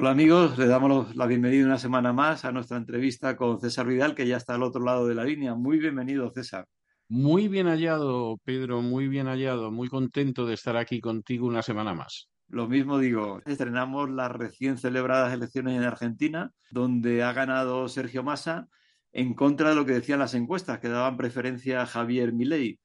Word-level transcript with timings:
Hola 0.00 0.12
amigos, 0.12 0.56
le 0.56 0.66
damos 0.66 1.14
la 1.14 1.26
bienvenida 1.26 1.66
una 1.66 1.76
semana 1.76 2.14
más 2.14 2.46
a 2.46 2.52
nuestra 2.52 2.78
entrevista 2.78 3.36
con 3.36 3.60
César 3.60 3.86
Vidal, 3.86 4.14
que 4.14 4.26
ya 4.26 4.38
está 4.38 4.54
al 4.54 4.62
otro 4.62 4.82
lado 4.82 5.06
de 5.06 5.14
la 5.14 5.24
línea. 5.24 5.54
Muy 5.54 5.78
bienvenido, 5.78 6.30
César. 6.30 6.64
Muy 7.10 7.48
bien 7.48 7.66
hallado, 7.66 8.38
Pedro, 8.42 8.80
muy 8.80 9.08
bien 9.08 9.26
hallado. 9.26 9.70
Muy 9.70 9.90
contento 9.90 10.46
de 10.46 10.54
estar 10.54 10.78
aquí 10.78 11.02
contigo 11.02 11.46
una 11.46 11.60
semana 11.60 11.92
más. 11.92 12.30
Lo 12.48 12.66
mismo 12.66 12.98
digo, 12.98 13.42
estrenamos 13.44 14.08
las 14.08 14.32
recién 14.32 14.78
celebradas 14.78 15.34
elecciones 15.34 15.76
en 15.76 15.84
Argentina, 15.84 16.50
donde 16.70 17.22
ha 17.22 17.34
ganado 17.34 17.86
Sergio 17.90 18.22
Massa 18.22 18.68
en 19.12 19.34
contra 19.34 19.68
de 19.68 19.74
lo 19.74 19.84
que 19.84 19.92
decían 19.92 20.20
las 20.20 20.32
encuestas, 20.32 20.78
que 20.78 20.88
daban 20.88 21.18
preferencia 21.18 21.82
a 21.82 21.86
Javier 21.86 22.32
Milei. 22.32 22.80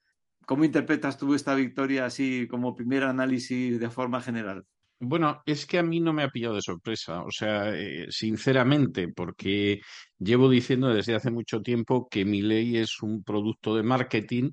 ¿Cómo 0.45 0.65
interpretas 0.65 1.17
tú 1.17 1.33
esta 1.33 1.55
victoria 1.55 2.07
así 2.07 2.45
como 2.49 2.75
primer 2.75 3.05
análisis 3.05 3.79
de 3.79 3.89
forma 3.89 4.19
general? 4.19 4.65
Bueno, 4.99 5.41
es 5.45 5.65
que 5.65 5.77
a 5.77 5.83
mí 5.83 5.99
no 5.99 6.13
me 6.13 6.23
ha 6.23 6.29
pillado 6.29 6.55
de 6.55 6.61
sorpresa, 6.61 7.21
o 7.23 7.29
sea, 7.31 7.69
eh, 7.75 8.07
sinceramente, 8.09 9.09
porque 9.09 9.81
llevo 10.17 10.49
diciendo 10.49 10.87
desde 10.93 11.13
hace 11.15 11.31
mucho 11.31 11.61
tiempo 11.61 12.07
que 12.09 12.23
mi 12.23 12.41
ley 12.41 12.77
es 12.77 13.01
un 13.01 13.21
producto 13.23 13.75
de 13.75 13.83
marketing 13.83 14.51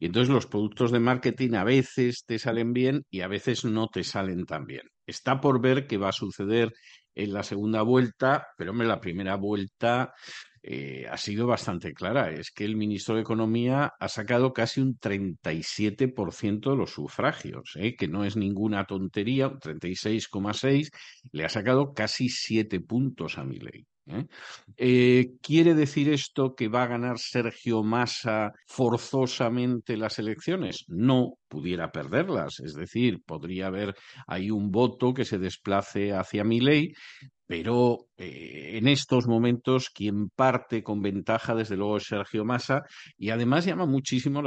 y 0.00 0.06
entonces 0.06 0.34
los 0.34 0.46
productos 0.46 0.90
de 0.90 0.98
marketing 0.98 1.54
a 1.54 1.62
veces 1.64 2.24
te 2.26 2.40
salen 2.40 2.72
bien 2.72 3.04
y 3.08 3.20
a 3.20 3.28
veces 3.28 3.64
no 3.64 3.86
te 3.88 4.02
salen 4.02 4.44
tan 4.46 4.66
bien. 4.66 4.82
Está 5.06 5.40
por 5.40 5.60
ver 5.60 5.86
qué 5.86 5.96
va 5.96 6.08
a 6.08 6.12
suceder 6.12 6.72
en 7.14 7.32
la 7.32 7.44
segunda 7.44 7.82
vuelta, 7.82 8.48
pero 8.58 8.72
hombre, 8.72 8.88
la 8.88 9.00
primera 9.00 9.36
vuelta 9.36 10.12
eh, 10.66 11.06
ha 11.10 11.18
sido 11.18 11.46
bastante 11.46 11.92
clara. 11.92 12.30
Es 12.30 12.50
que 12.50 12.64
el 12.64 12.76
ministro 12.76 13.16
de 13.16 13.20
Economía 13.20 13.92
ha 14.00 14.08
sacado 14.08 14.54
casi 14.54 14.80
un 14.80 14.98
37% 14.98 16.70
de 16.70 16.76
los 16.76 16.90
sufragios, 16.90 17.72
¿eh? 17.76 17.94
que 17.96 18.08
no 18.08 18.24
es 18.24 18.36
ninguna 18.36 18.86
tontería, 18.86 19.48
un 19.48 19.60
36,6, 19.60 20.90
le 21.32 21.44
ha 21.44 21.50
sacado 21.50 21.92
casi 21.92 22.30
7 22.30 22.80
puntos 22.80 23.36
a 23.36 23.44
mi 23.44 23.58
ley. 23.58 23.84
Eh, 24.76 25.32
quiere 25.40 25.74
decir 25.74 26.10
esto 26.10 26.54
que 26.54 26.68
va 26.68 26.82
a 26.82 26.88
ganar 26.88 27.18
Sergio 27.18 27.82
Massa 27.82 28.52
forzosamente 28.66 29.96
las 29.96 30.18
elecciones? 30.18 30.84
No, 30.88 31.38
pudiera 31.48 31.90
perderlas. 31.90 32.60
Es 32.60 32.74
decir, 32.74 33.22
podría 33.24 33.68
haber 33.68 33.94
ahí 34.26 34.50
un 34.50 34.70
voto 34.70 35.14
que 35.14 35.24
se 35.24 35.38
desplace 35.38 36.12
hacia 36.12 36.44
mi 36.44 36.60
ley, 36.60 36.92
pero 37.56 38.08
eh, 38.16 38.78
en 38.78 38.88
estos 38.88 39.28
momentos 39.28 39.88
quien 39.88 40.28
parte 40.28 40.82
con 40.82 41.00
ventaja, 41.00 41.54
desde 41.54 41.76
luego, 41.76 41.98
es 41.98 42.06
Sergio 42.08 42.44
Massa, 42.44 42.82
y 43.16 43.30
además 43.30 43.64
llama 43.64 43.86
muchísimo, 43.86 44.42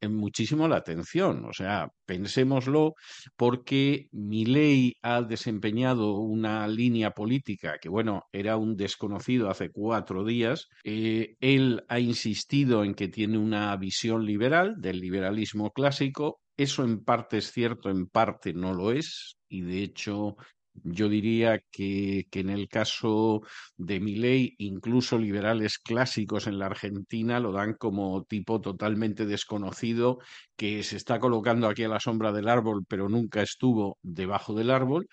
eh, 0.00 0.08
muchísimo 0.08 0.66
la 0.66 0.78
atención. 0.78 1.44
O 1.44 1.52
sea, 1.52 1.86
pensémoslo, 2.04 2.94
porque 3.36 4.08
Milei 4.10 4.94
ha 5.02 5.22
desempeñado 5.22 6.16
una 6.16 6.66
línea 6.66 7.12
política 7.12 7.76
que, 7.80 7.88
bueno, 7.88 8.24
era 8.32 8.56
un 8.56 8.74
desconocido 8.74 9.50
hace 9.50 9.70
cuatro 9.70 10.24
días. 10.24 10.66
Eh, 10.82 11.36
él 11.38 11.84
ha 11.88 12.00
insistido 12.00 12.82
en 12.82 12.94
que 12.94 13.06
tiene 13.06 13.38
una 13.38 13.76
visión 13.76 14.26
liberal, 14.26 14.74
del 14.80 14.98
liberalismo 14.98 15.70
clásico, 15.70 16.40
eso 16.56 16.82
en 16.82 17.04
parte 17.04 17.38
es 17.38 17.52
cierto, 17.52 17.88
en 17.88 18.08
parte 18.08 18.52
no 18.52 18.74
lo 18.74 18.90
es, 18.90 19.36
y 19.48 19.60
de 19.60 19.84
hecho 19.84 20.36
yo 20.84 21.08
diría 21.08 21.60
que, 21.70 22.26
en 22.32 22.50
el 22.50 22.68
caso 22.68 23.42
de 23.76 24.00
Milei, 24.00 24.54
incluso 24.58 25.18
liberales 25.18 25.78
clásicos 25.78 26.46
en 26.46 26.58
la 26.58 26.66
Argentina 26.66 27.40
lo 27.40 27.52
dan 27.52 27.74
como 27.74 28.24
tipo 28.24 28.60
totalmente 28.60 29.26
desconocido 29.26 30.18
que 30.56 30.82
se 30.82 30.96
está 30.96 31.20
colocando 31.20 31.68
aquí 31.68 31.84
a 31.84 31.88
la 31.88 32.00
sombra 32.00 32.32
del 32.32 32.48
árbol, 32.48 32.84
pero 32.88 33.08
nunca 33.08 33.42
estuvo 33.42 33.98
debajo 34.02 34.54
del 34.54 34.70
árbol. 34.70 35.08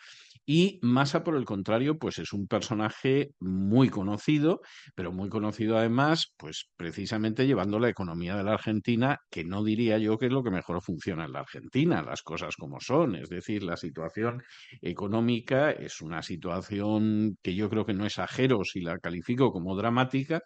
Y 0.48 0.78
Massa, 0.84 1.24
por 1.24 1.36
el 1.36 1.46
contrario, 1.46 1.98
pues 1.98 2.20
es 2.20 2.32
un 2.32 2.48
personaje 2.48 3.32
muy 3.40 3.90
conocido, 3.90 4.62
pero 4.94 5.12
muy 5.12 5.28
conocido 5.28 5.76
además, 5.76 6.34
pues 6.38 6.70
precisamente 6.78 7.48
llevando 7.48 7.80
la 7.80 7.90
economía 7.90 8.36
de 8.36 8.44
la 8.44 8.54
Argentina, 8.54 9.18
que 9.32 9.44
no 9.44 9.64
diría 9.64 9.98
yo 9.98 10.20
que 10.20 10.28
es 10.28 10.32
lo 10.32 10.44
que 10.44 10.52
mejor 10.52 10.84
funciona 10.84 11.26
en 11.26 11.32
la 11.32 11.40
Argentina, 11.40 12.04
las 12.04 12.22
cosas 12.22 12.56
como 12.58 12.80
son. 12.80 13.16
Es 13.16 13.30
decir, 13.30 13.64
la 13.64 13.76
situación 13.76 14.44
económica 14.82 15.55
es 15.72 16.02
una 16.02 16.22
situación 16.22 17.38
que 17.42 17.56
yo 17.56 17.70
creo 17.70 17.86
que 17.86 17.94
no 17.94 18.06
exagero 18.06 18.64
si 18.64 18.82
la 18.82 19.00
califico 19.00 19.52
como 19.52 19.76
dramática, 19.76 20.42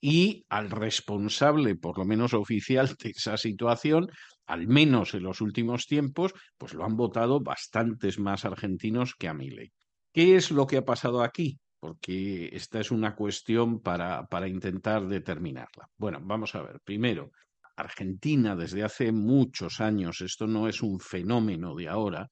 y 0.00 0.44
al 0.48 0.70
responsable, 0.70 1.76
por 1.76 1.98
lo 1.98 2.04
menos 2.04 2.34
oficial, 2.34 2.88
de 3.02 3.10
esa 3.10 3.36
situación, 3.36 4.08
al 4.46 4.66
menos 4.66 5.14
en 5.14 5.22
los 5.22 5.40
últimos 5.40 5.86
tiempos, 5.86 6.32
pues 6.58 6.74
lo 6.74 6.84
han 6.84 6.96
votado 6.96 7.40
bastantes 7.40 8.18
más 8.18 8.44
argentinos 8.44 9.14
que 9.14 9.28
a 9.28 9.34
Milei. 9.34 9.72
¿Qué 10.12 10.36
es 10.36 10.50
lo 10.50 10.66
que 10.66 10.78
ha 10.78 10.84
pasado 10.84 11.22
aquí? 11.22 11.58
Porque 11.78 12.50
esta 12.52 12.80
es 12.80 12.90
una 12.90 13.14
cuestión 13.14 13.80
para, 13.80 14.26
para 14.26 14.48
intentar 14.48 15.06
determinarla. 15.06 15.88
Bueno, 15.96 16.18
vamos 16.22 16.54
a 16.54 16.62
ver. 16.62 16.80
Primero, 16.84 17.30
Argentina 17.76 18.54
desde 18.54 18.82
hace 18.82 19.12
muchos 19.12 19.80
años, 19.80 20.20
esto 20.20 20.46
no 20.46 20.68
es 20.68 20.82
un 20.82 21.00
fenómeno 21.00 21.74
de 21.74 21.88
ahora, 21.88 22.28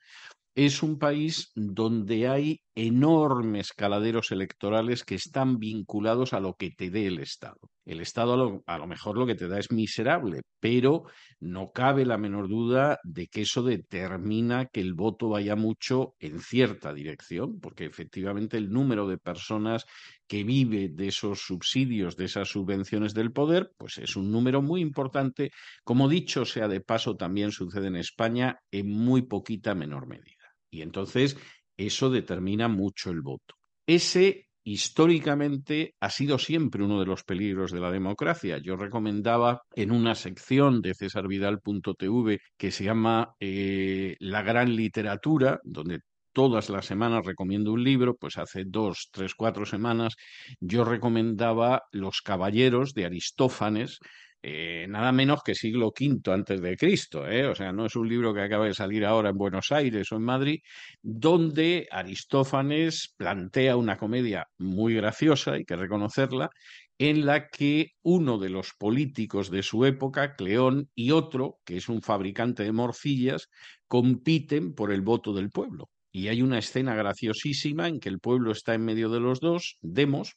es 0.58 0.82
un 0.82 0.98
país 0.98 1.52
donde 1.54 2.26
hay 2.26 2.62
enormes 2.74 3.72
caladeros 3.72 4.32
electorales 4.32 5.04
que 5.04 5.14
están 5.14 5.58
vinculados 5.60 6.32
a 6.32 6.40
lo 6.40 6.54
que 6.54 6.72
te 6.72 6.90
dé 6.90 7.06
el 7.06 7.20
Estado. 7.20 7.60
El 7.86 8.00
Estado 8.00 8.62
a 8.66 8.78
lo, 8.78 8.86
mejor 8.88 9.16
lo 9.16 9.24
que 9.24 9.36
te 9.36 9.46
da 9.46 9.60
es 9.60 9.70
miserable, 9.70 10.40
pero 10.58 11.04
no 11.38 11.70
cabe 11.70 12.04
la 12.04 12.18
menor 12.18 12.48
duda 12.48 12.98
de 13.04 13.28
que 13.28 13.42
eso 13.42 13.62
determina 13.62 14.66
que 14.66 14.80
el 14.80 14.94
voto 14.94 15.28
vaya 15.28 15.54
mucho 15.54 16.16
en 16.18 16.40
cierta 16.40 16.92
dirección, 16.92 17.60
porque 17.60 17.84
efectivamente 17.84 18.56
el 18.56 18.68
número 18.68 19.06
de 19.06 19.18
personas 19.18 19.84
que 20.26 20.42
vive 20.42 20.88
de 20.88 21.06
esos 21.06 21.38
subsidios, 21.42 22.16
de 22.16 22.24
esas 22.24 22.48
subvenciones 22.48 23.14
del 23.14 23.30
poder, 23.30 23.70
pues 23.78 23.98
es 23.98 24.16
un 24.16 24.32
número 24.32 24.60
muy 24.60 24.80
importante. 24.80 25.52
Como 25.84 26.08
dicho 26.08 26.44
sea 26.44 26.66
de 26.66 26.80
paso, 26.80 27.14
también 27.14 27.52
sucede 27.52 27.86
en 27.86 27.96
España 27.96 28.58
en 28.72 28.90
muy 28.90 29.22
poquita 29.22 29.76
menor 29.76 30.08
medida. 30.08 30.47
Y 30.70 30.82
entonces 30.82 31.36
eso 31.76 32.10
determina 32.10 32.68
mucho 32.68 33.10
el 33.10 33.22
voto. 33.22 33.54
Ese 33.86 34.48
históricamente 34.64 35.94
ha 36.00 36.10
sido 36.10 36.38
siempre 36.38 36.84
uno 36.84 37.00
de 37.00 37.06
los 37.06 37.24
peligros 37.24 37.72
de 37.72 37.80
la 37.80 37.90
democracia. 37.90 38.58
Yo 38.58 38.76
recomendaba 38.76 39.62
en 39.74 39.90
una 39.90 40.14
sección 40.14 40.82
de 40.82 40.94
cesarvidal.tv 40.94 42.40
que 42.56 42.70
se 42.70 42.84
llama 42.84 43.34
eh, 43.40 44.16
La 44.20 44.42
gran 44.42 44.76
literatura, 44.76 45.60
donde 45.64 46.00
todas 46.34 46.68
las 46.68 46.84
semanas 46.84 47.24
recomiendo 47.24 47.72
un 47.72 47.82
libro, 47.82 48.16
pues 48.16 48.36
hace 48.36 48.64
dos, 48.66 49.08
tres, 49.10 49.34
cuatro 49.34 49.64
semanas 49.64 50.16
yo 50.60 50.84
recomendaba 50.84 51.84
Los 51.90 52.20
Caballeros 52.20 52.92
de 52.92 53.06
Aristófanes, 53.06 53.98
eh, 54.42 54.86
nada 54.88 55.10
menos 55.12 55.42
que 55.42 55.54
siglo 55.54 55.88
V 55.88 56.32
antes 56.32 56.60
de 56.60 56.76
Cristo, 56.76 57.26
¿eh? 57.28 57.46
o 57.46 57.54
sea, 57.54 57.72
no 57.72 57.86
es 57.86 57.96
un 57.96 58.08
libro 58.08 58.32
que 58.32 58.42
acaba 58.42 58.66
de 58.66 58.74
salir 58.74 59.04
ahora 59.04 59.30
en 59.30 59.36
Buenos 59.36 59.72
Aires 59.72 60.12
o 60.12 60.16
en 60.16 60.22
Madrid, 60.22 60.60
donde 61.02 61.88
Aristófanes 61.90 63.14
plantea 63.16 63.76
una 63.76 63.96
comedia 63.96 64.46
muy 64.58 64.94
graciosa, 64.94 65.52
hay 65.52 65.64
que 65.64 65.76
reconocerla, 65.76 66.50
en 66.98 67.26
la 67.26 67.48
que 67.48 67.92
uno 68.02 68.38
de 68.38 68.50
los 68.50 68.72
políticos 68.76 69.50
de 69.50 69.62
su 69.62 69.84
época, 69.84 70.34
Cleón, 70.34 70.88
y 70.94 71.12
otro, 71.12 71.58
que 71.64 71.76
es 71.76 71.88
un 71.88 72.02
fabricante 72.02 72.64
de 72.64 72.72
morcillas, 72.72 73.48
compiten 73.86 74.74
por 74.74 74.92
el 74.92 75.02
voto 75.02 75.32
del 75.32 75.50
pueblo. 75.50 75.90
Y 76.10 76.28
hay 76.28 76.42
una 76.42 76.58
escena 76.58 76.94
graciosísima 76.94 77.86
en 77.86 78.00
que 78.00 78.08
el 78.08 78.18
pueblo 78.18 78.50
está 78.50 78.74
en 78.74 78.84
medio 78.84 79.10
de 79.10 79.20
los 79.20 79.40
dos, 79.40 79.78
Demos, 79.82 80.34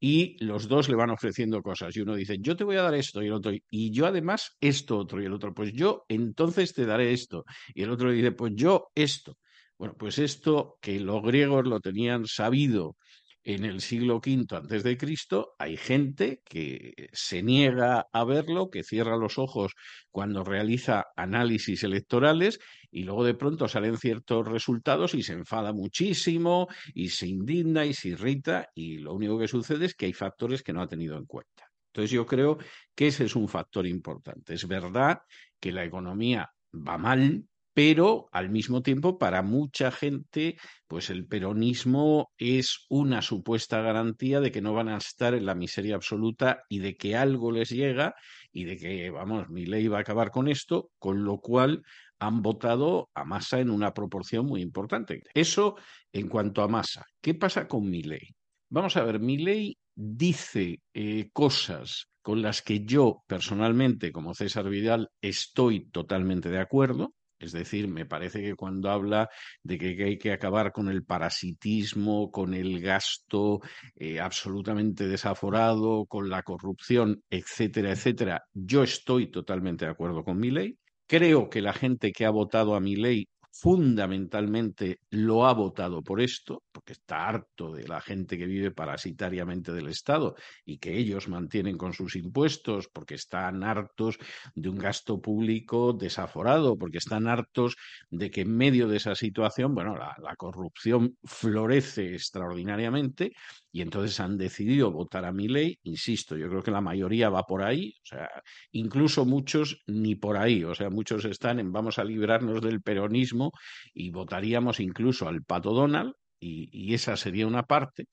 y 0.00 0.42
los 0.42 0.66
dos 0.66 0.88
le 0.88 0.96
van 0.96 1.10
ofreciendo 1.10 1.62
cosas. 1.62 1.94
Y 1.96 2.00
uno 2.00 2.14
dice, 2.14 2.38
yo 2.40 2.56
te 2.56 2.64
voy 2.64 2.76
a 2.76 2.82
dar 2.82 2.94
esto, 2.94 3.22
y 3.22 3.26
el 3.26 3.34
otro, 3.34 3.52
y 3.70 3.90
yo 3.92 4.06
además 4.06 4.56
esto 4.60 4.96
otro, 4.98 5.22
y 5.22 5.26
el 5.26 5.34
otro, 5.34 5.54
pues 5.54 5.72
yo 5.72 6.04
entonces 6.08 6.72
te 6.72 6.86
daré 6.86 7.12
esto. 7.12 7.44
Y 7.74 7.82
el 7.82 7.90
otro 7.90 8.10
dice, 8.10 8.32
pues 8.32 8.52
yo 8.56 8.88
esto. 8.94 9.36
Bueno, 9.78 9.94
pues 9.98 10.18
esto 10.18 10.78
que 10.80 11.00
los 11.00 11.22
griegos 11.22 11.66
lo 11.66 11.80
tenían 11.80 12.26
sabido 12.26 12.96
en 13.44 13.64
el 13.64 13.80
siglo 13.80 14.16
V 14.16 14.46
antes 14.56 14.82
de 14.82 14.96
Cristo, 14.96 15.54
hay 15.58 15.76
gente 15.76 16.42
que 16.44 17.08
se 17.12 17.42
niega 17.42 18.06
a 18.12 18.24
verlo, 18.24 18.70
que 18.70 18.82
cierra 18.82 19.16
los 19.16 19.38
ojos 19.38 19.72
cuando 20.10 20.44
realiza 20.44 21.06
análisis 21.16 21.82
electorales 21.82 22.58
y 22.90 23.04
luego 23.04 23.24
de 23.24 23.34
pronto 23.34 23.68
salen 23.68 23.96
ciertos 23.96 24.46
resultados 24.46 25.14
y 25.14 25.22
se 25.22 25.32
enfada 25.32 25.72
muchísimo 25.72 26.68
y 26.94 27.08
se 27.08 27.28
indigna 27.28 27.86
y 27.86 27.94
se 27.94 28.08
irrita 28.08 28.68
y 28.74 28.98
lo 28.98 29.14
único 29.14 29.38
que 29.38 29.48
sucede 29.48 29.86
es 29.86 29.94
que 29.94 30.06
hay 30.06 30.12
factores 30.12 30.62
que 30.62 30.72
no 30.72 30.82
ha 30.82 30.88
tenido 30.88 31.16
en 31.16 31.26
cuenta. 31.26 31.70
Entonces 31.92 32.10
yo 32.10 32.26
creo 32.26 32.58
que 32.94 33.08
ese 33.08 33.24
es 33.24 33.34
un 33.34 33.48
factor 33.48 33.86
importante. 33.86 34.54
Es 34.54 34.66
verdad 34.66 35.18
que 35.58 35.72
la 35.72 35.84
economía 35.84 36.50
va 36.72 36.98
mal, 36.98 37.44
pero 37.72 38.28
al 38.32 38.50
mismo 38.50 38.82
tiempo 38.82 39.18
para 39.18 39.42
mucha 39.42 39.90
gente 39.90 40.56
pues 40.86 41.08
el 41.08 41.26
peronismo 41.26 42.32
es 42.36 42.86
una 42.88 43.22
supuesta 43.22 43.80
garantía 43.80 44.40
de 44.40 44.50
que 44.50 44.60
no 44.60 44.74
van 44.74 44.88
a 44.88 44.96
estar 44.96 45.34
en 45.34 45.46
la 45.46 45.54
miseria 45.54 45.94
absoluta 45.94 46.64
y 46.68 46.80
de 46.80 46.96
que 46.96 47.16
algo 47.16 47.52
les 47.52 47.70
llega 47.70 48.14
y 48.52 48.64
de 48.64 48.76
que, 48.76 49.10
vamos, 49.10 49.48
mi 49.48 49.66
ley 49.66 49.86
va 49.86 49.98
a 49.98 50.00
acabar 50.00 50.32
con 50.32 50.48
esto, 50.48 50.90
con 50.98 51.24
lo 51.24 51.38
cual 51.38 51.84
han 52.18 52.42
votado 52.42 53.08
a 53.14 53.24
Massa 53.24 53.60
en 53.60 53.70
una 53.70 53.94
proporción 53.94 54.46
muy 54.46 54.62
importante. 54.62 55.22
Eso 55.32 55.76
en 56.12 56.28
cuanto 56.28 56.62
a 56.62 56.68
Massa. 56.68 57.06
¿Qué 57.20 57.34
pasa 57.34 57.68
con 57.68 57.88
Milei? 57.88 58.34
Vamos 58.68 58.96
a 58.96 59.04
ver, 59.04 59.20
Milei 59.20 59.76
dice 59.94 60.80
eh, 60.92 61.30
cosas 61.32 62.08
con 62.22 62.42
las 62.42 62.62
que 62.62 62.84
yo 62.84 63.22
personalmente, 63.26 64.12
como 64.12 64.34
César 64.34 64.68
Vidal, 64.68 65.08
estoy 65.20 65.86
totalmente 65.86 66.50
de 66.50 66.58
acuerdo. 66.58 67.14
Es 67.40 67.52
decir, 67.52 67.88
me 67.88 68.04
parece 68.04 68.42
que 68.42 68.54
cuando 68.54 68.90
habla 68.90 69.30
de 69.62 69.78
que 69.78 70.04
hay 70.04 70.18
que 70.18 70.32
acabar 70.32 70.72
con 70.72 70.88
el 70.88 71.04
parasitismo, 71.04 72.30
con 72.30 72.52
el 72.52 72.80
gasto 72.80 73.60
eh, 73.96 74.20
absolutamente 74.20 75.08
desaforado, 75.08 76.04
con 76.06 76.28
la 76.28 76.42
corrupción, 76.42 77.22
etcétera, 77.30 77.92
etcétera, 77.92 78.42
yo 78.52 78.82
estoy 78.82 79.30
totalmente 79.30 79.86
de 79.86 79.90
acuerdo 79.90 80.22
con 80.22 80.38
mi 80.38 80.50
ley. 80.50 80.76
Creo 81.06 81.48
que 81.48 81.62
la 81.62 81.72
gente 81.72 82.12
que 82.12 82.26
ha 82.26 82.30
votado 82.30 82.74
a 82.74 82.80
mi 82.80 82.94
ley 82.94 83.26
fundamentalmente 83.52 85.00
lo 85.10 85.46
ha 85.46 85.52
votado 85.52 86.02
por 86.02 86.20
esto, 86.20 86.62
porque 86.72 86.92
está 86.92 87.28
harto 87.28 87.72
de 87.72 87.86
la 87.86 88.00
gente 88.00 88.38
que 88.38 88.46
vive 88.46 88.70
parasitariamente 88.70 89.72
del 89.72 89.88
Estado 89.88 90.34
y 90.64 90.78
que 90.78 90.96
ellos 90.96 91.28
mantienen 91.28 91.76
con 91.76 91.92
sus 91.92 92.16
impuestos, 92.16 92.88
porque 92.92 93.14
están 93.14 93.62
hartos 93.62 94.18
de 94.54 94.68
un 94.68 94.78
gasto 94.78 95.20
público 95.20 95.92
desaforado, 95.92 96.78
porque 96.78 96.98
están 96.98 97.26
hartos 97.26 97.76
de 98.08 98.30
que 98.30 98.42
en 98.42 98.56
medio 98.56 98.88
de 98.88 98.96
esa 98.96 99.14
situación, 99.14 99.74
bueno, 99.74 99.96
la, 99.96 100.16
la 100.22 100.36
corrupción 100.36 101.16
florece 101.24 102.14
extraordinariamente 102.14 103.32
y 103.72 103.82
entonces 103.82 104.18
han 104.20 104.36
decidido 104.38 104.90
votar 104.90 105.24
a 105.24 105.32
mi 105.32 105.48
ley. 105.48 105.78
Insisto, 105.84 106.36
yo 106.36 106.48
creo 106.48 106.62
que 106.62 106.70
la 106.70 106.80
mayoría 106.80 107.30
va 107.30 107.44
por 107.44 107.62
ahí, 107.62 107.94
o 108.02 108.06
sea, 108.06 108.28
incluso 108.72 109.24
muchos 109.24 109.82
ni 109.86 110.14
por 110.16 110.36
ahí, 110.36 110.64
o 110.64 110.74
sea, 110.74 110.90
muchos 110.90 111.24
están 111.24 111.60
en 111.60 111.72
vamos 111.72 111.98
a 111.98 112.04
librarnos 112.04 112.60
del 112.62 112.82
peronismo 112.82 113.52
y 113.94 114.10
votaríamos 114.10 114.80
incluso 114.80 115.28
al 115.28 115.44
Pato 115.44 115.72
Donald, 115.72 116.12
y, 116.40 116.94
esa 116.94 117.16
sería 117.16 117.46
una 117.46 117.64
parte. 117.64 118.06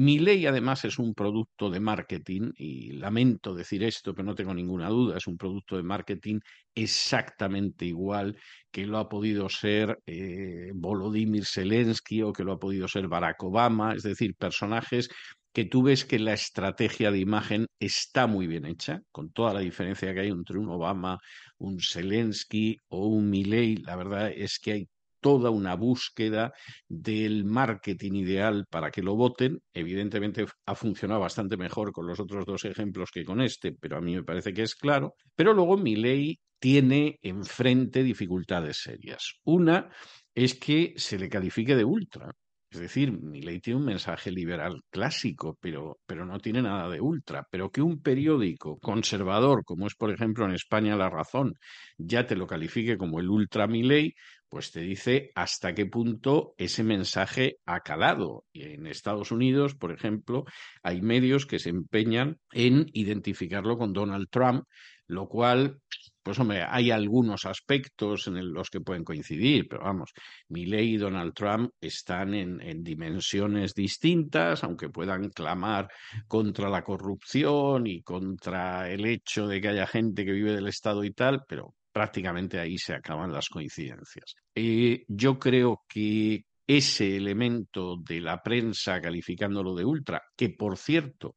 Mi 0.00 0.18
ley 0.18 0.46
además 0.46 0.86
es 0.86 0.98
un 0.98 1.12
producto 1.12 1.68
de 1.68 1.78
marketing 1.78 2.52
y 2.56 2.92
lamento 2.92 3.54
decir 3.54 3.82
esto, 3.84 4.14
pero 4.14 4.24
no 4.24 4.34
tengo 4.34 4.54
ninguna 4.54 4.88
duda, 4.88 5.18
es 5.18 5.26
un 5.26 5.36
producto 5.36 5.76
de 5.76 5.82
marketing 5.82 6.40
exactamente 6.74 7.84
igual 7.84 8.38
que 8.70 8.86
lo 8.86 8.96
ha 8.96 9.10
podido 9.10 9.50
ser 9.50 9.98
eh, 10.06 10.70
Volodymyr 10.74 11.44
Zelensky 11.44 12.22
o 12.22 12.32
que 12.32 12.44
lo 12.44 12.52
ha 12.52 12.58
podido 12.58 12.88
ser 12.88 13.08
Barack 13.08 13.42
Obama, 13.42 13.92
es 13.92 14.02
decir, 14.02 14.34
personajes 14.36 15.10
que 15.52 15.66
tú 15.66 15.82
ves 15.82 16.06
que 16.06 16.18
la 16.18 16.32
estrategia 16.32 17.10
de 17.10 17.18
imagen 17.18 17.66
está 17.78 18.26
muy 18.26 18.46
bien 18.46 18.64
hecha, 18.64 19.02
con 19.12 19.30
toda 19.32 19.52
la 19.52 19.60
diferencia 19.60 20.14
que 20.14 20.20
hay 20.20 20.28
entre 20.28 20.58
un 20.58 20.70
Obama, 20.70 21.18
un 21.58 21.78
Zelensky 21.78 22.78
o 22.88 23.06
un 23.06 23.28
Milley. 23.28 23.76
La 23.76 23.96
verdad 23.96 24.30
es 24.34 24.58
que 24.58 24.72
hay 24.72 24.88
toda 25.20 25.50
una 25.50 25.74
búsqueda 25.74 26.52
del 26.88 27.44
marketing 27.44 28.12
ideal 28.14 28.66
para 28.70 28.90
que 28.90 29.02
lo 29.02 29.16
voten. 29.16 29.60
Evidentemente 29.72 30.46
ha 30.66 30.74
funcionado 30.74 31.20
bastante 31.20 31.56
mejor 31.56 31.92
con 31.92 32.06
los 32.06 32.20
otros 32.20 32.44
dos 32.46 32.64
ejemplos 32.64 33.10
que 33.12 33.24
con 33.24 33.40
este, 33.40 33.72
pero 33.72 33.98
a 33.98 34.00
mí 34.00 34.14
me 34.14 34.24
parece 34.24 34.52
que 34.52 34.62
es 34.62 34.74
claro. 34.74 35.14
Pero 35.34 35.54
luego 35.54 35.76
Milley 35.76 36.38
tiene 36.58 37.18
enfrente 37.22 38.02
dificultades 38.02 38.78
serias. 38.82 39.34
Una 39.44 39.90
es 40.34 40.54
que 40.54 40.94
se 40.96 41.18
le 41.18 41.28
califique 41.28 41.74
de 41.74 41.84
ultra. 41.84 42.30
Es 42.70 42.78
decir, 42.78 43.12
ley 43.32 43.58
tiene 43.58 43.80
un 43.80 43.86
mensaje 43.86 44.30
liberal 44.30 44.80
clásico, 44.90 45.58
pero, 45.60 45.98
pero 46.06 46.24
no 46.24 46.38
tiene 46.38 46.62
nada 46.62 46.88
de 46.88 47.00
ultra. 47.00 47.44
Pero 47.50 47.70
que 47.70 47.82
un 47.82 48.00
periódico 48.00 48.78
conservador, 48.78 49.64
como 49.64 49.88
es 49.88 49.96
por 49.96 50.12
ejemplo 50.12 50.44
en 50.44 50.52
España 50.52 50.94
La 50.94 51.10
Razón, 51.10 51.54
ya 51.98 52.26
te 52.28 52.36
lo 52.36 52.46
califique 52.46 52.96
como 52.96 53.18
el 53.18 53.28
ultra 53.28 53.66
ley, 53.66 54.14
pues 54.50 54.72
te 54.72 54.80
dice 54.80 55.30
hasta 55.34 55.74
qué 55.74 55.86
punto 55.86 56.54
ese 56.58 56.82
mensaje 56.82 57.58
ha 57.64 57.80
calado. 57.80 58.44
Y 58.52 58.64
en 58.64 58.86
Estados 58.86 59.30
Unidos, 59.30 59.74
por 59.74 59.92
ejemplo, 59.92 60.44
hay 60.82 61.00
medios 61.00 61.46
que 61.46 61.60
se 61.60 61.70
empeñan 61.70 62.38
en 62.52 62.86
identificarlo 62.92 63.78
con 63.78 63.92
Donald 63.92 64.28
Trump, 64.28 64.64
lo 65.06 65.28
cual 65.28 65.80
pues 66.22 66.38
hombre, 66.38 66.62
hay 66.68 66.90
algunos 66.90 67.46
aspectos 67.46 68.26
en 68.26 68.52
los 68.52 68.68
que 68.68 68.80
pueden 68.80 69.04
coincidir, 69.04 69.66
pero 69.68 69.84
vamos, 69.84 70.10
Milley 70.48 70.94
y 70.94 70.96
Donald 70.98 71.32
Trump 71.32 71.70
están 71.80 72.34
en, 72.34 72.60
en, 72.60 72.82
dimensiones 72.84 73.74
distintas, 73.74 74.62
aunque 74.62 74.90
puedan 74.90 75.30
clamar 75.30 75.88
contra 76.28 76.68
la 76.68 76.82
corrupción 76.84 77.86
y 77.86 78.02
contra 78.02 78.90
el 78.90 79.06
hecho 79.06 79.46
de 79.46 79.60
que 79.60 79.68
haya 79.68 79.86
gente 79.86 80.24
que 80.24 80.32
vive 80.32 80.52
del 80.52 80.68
Estado 80.68 81.04
y 81.04 81.12
tal, 81.12 81.42
pero 81.48 81.74
prácticamente 81.92 82.58
ahí 82.58 82.78
se 82.78 82.94
acaban 82.94 83.32
las 83.32 83.48
coincidencias. 83.48 84.34
Eh, 84.54 85.04
yo 85.08 85.38
creo 85.38 85.82
que 85.88 86.44
ese 86.66 87.16
elemento 87.16 87.96
de 87.96 88.20
la 88.20 88.42
prensa 88.42 89.00
calificándolo 89.00 89.74
de 89.74 89.84
ultra, 89.84 90.22
que 90.36 90.50
por 90.50 90.76
cierto 90.76 91.34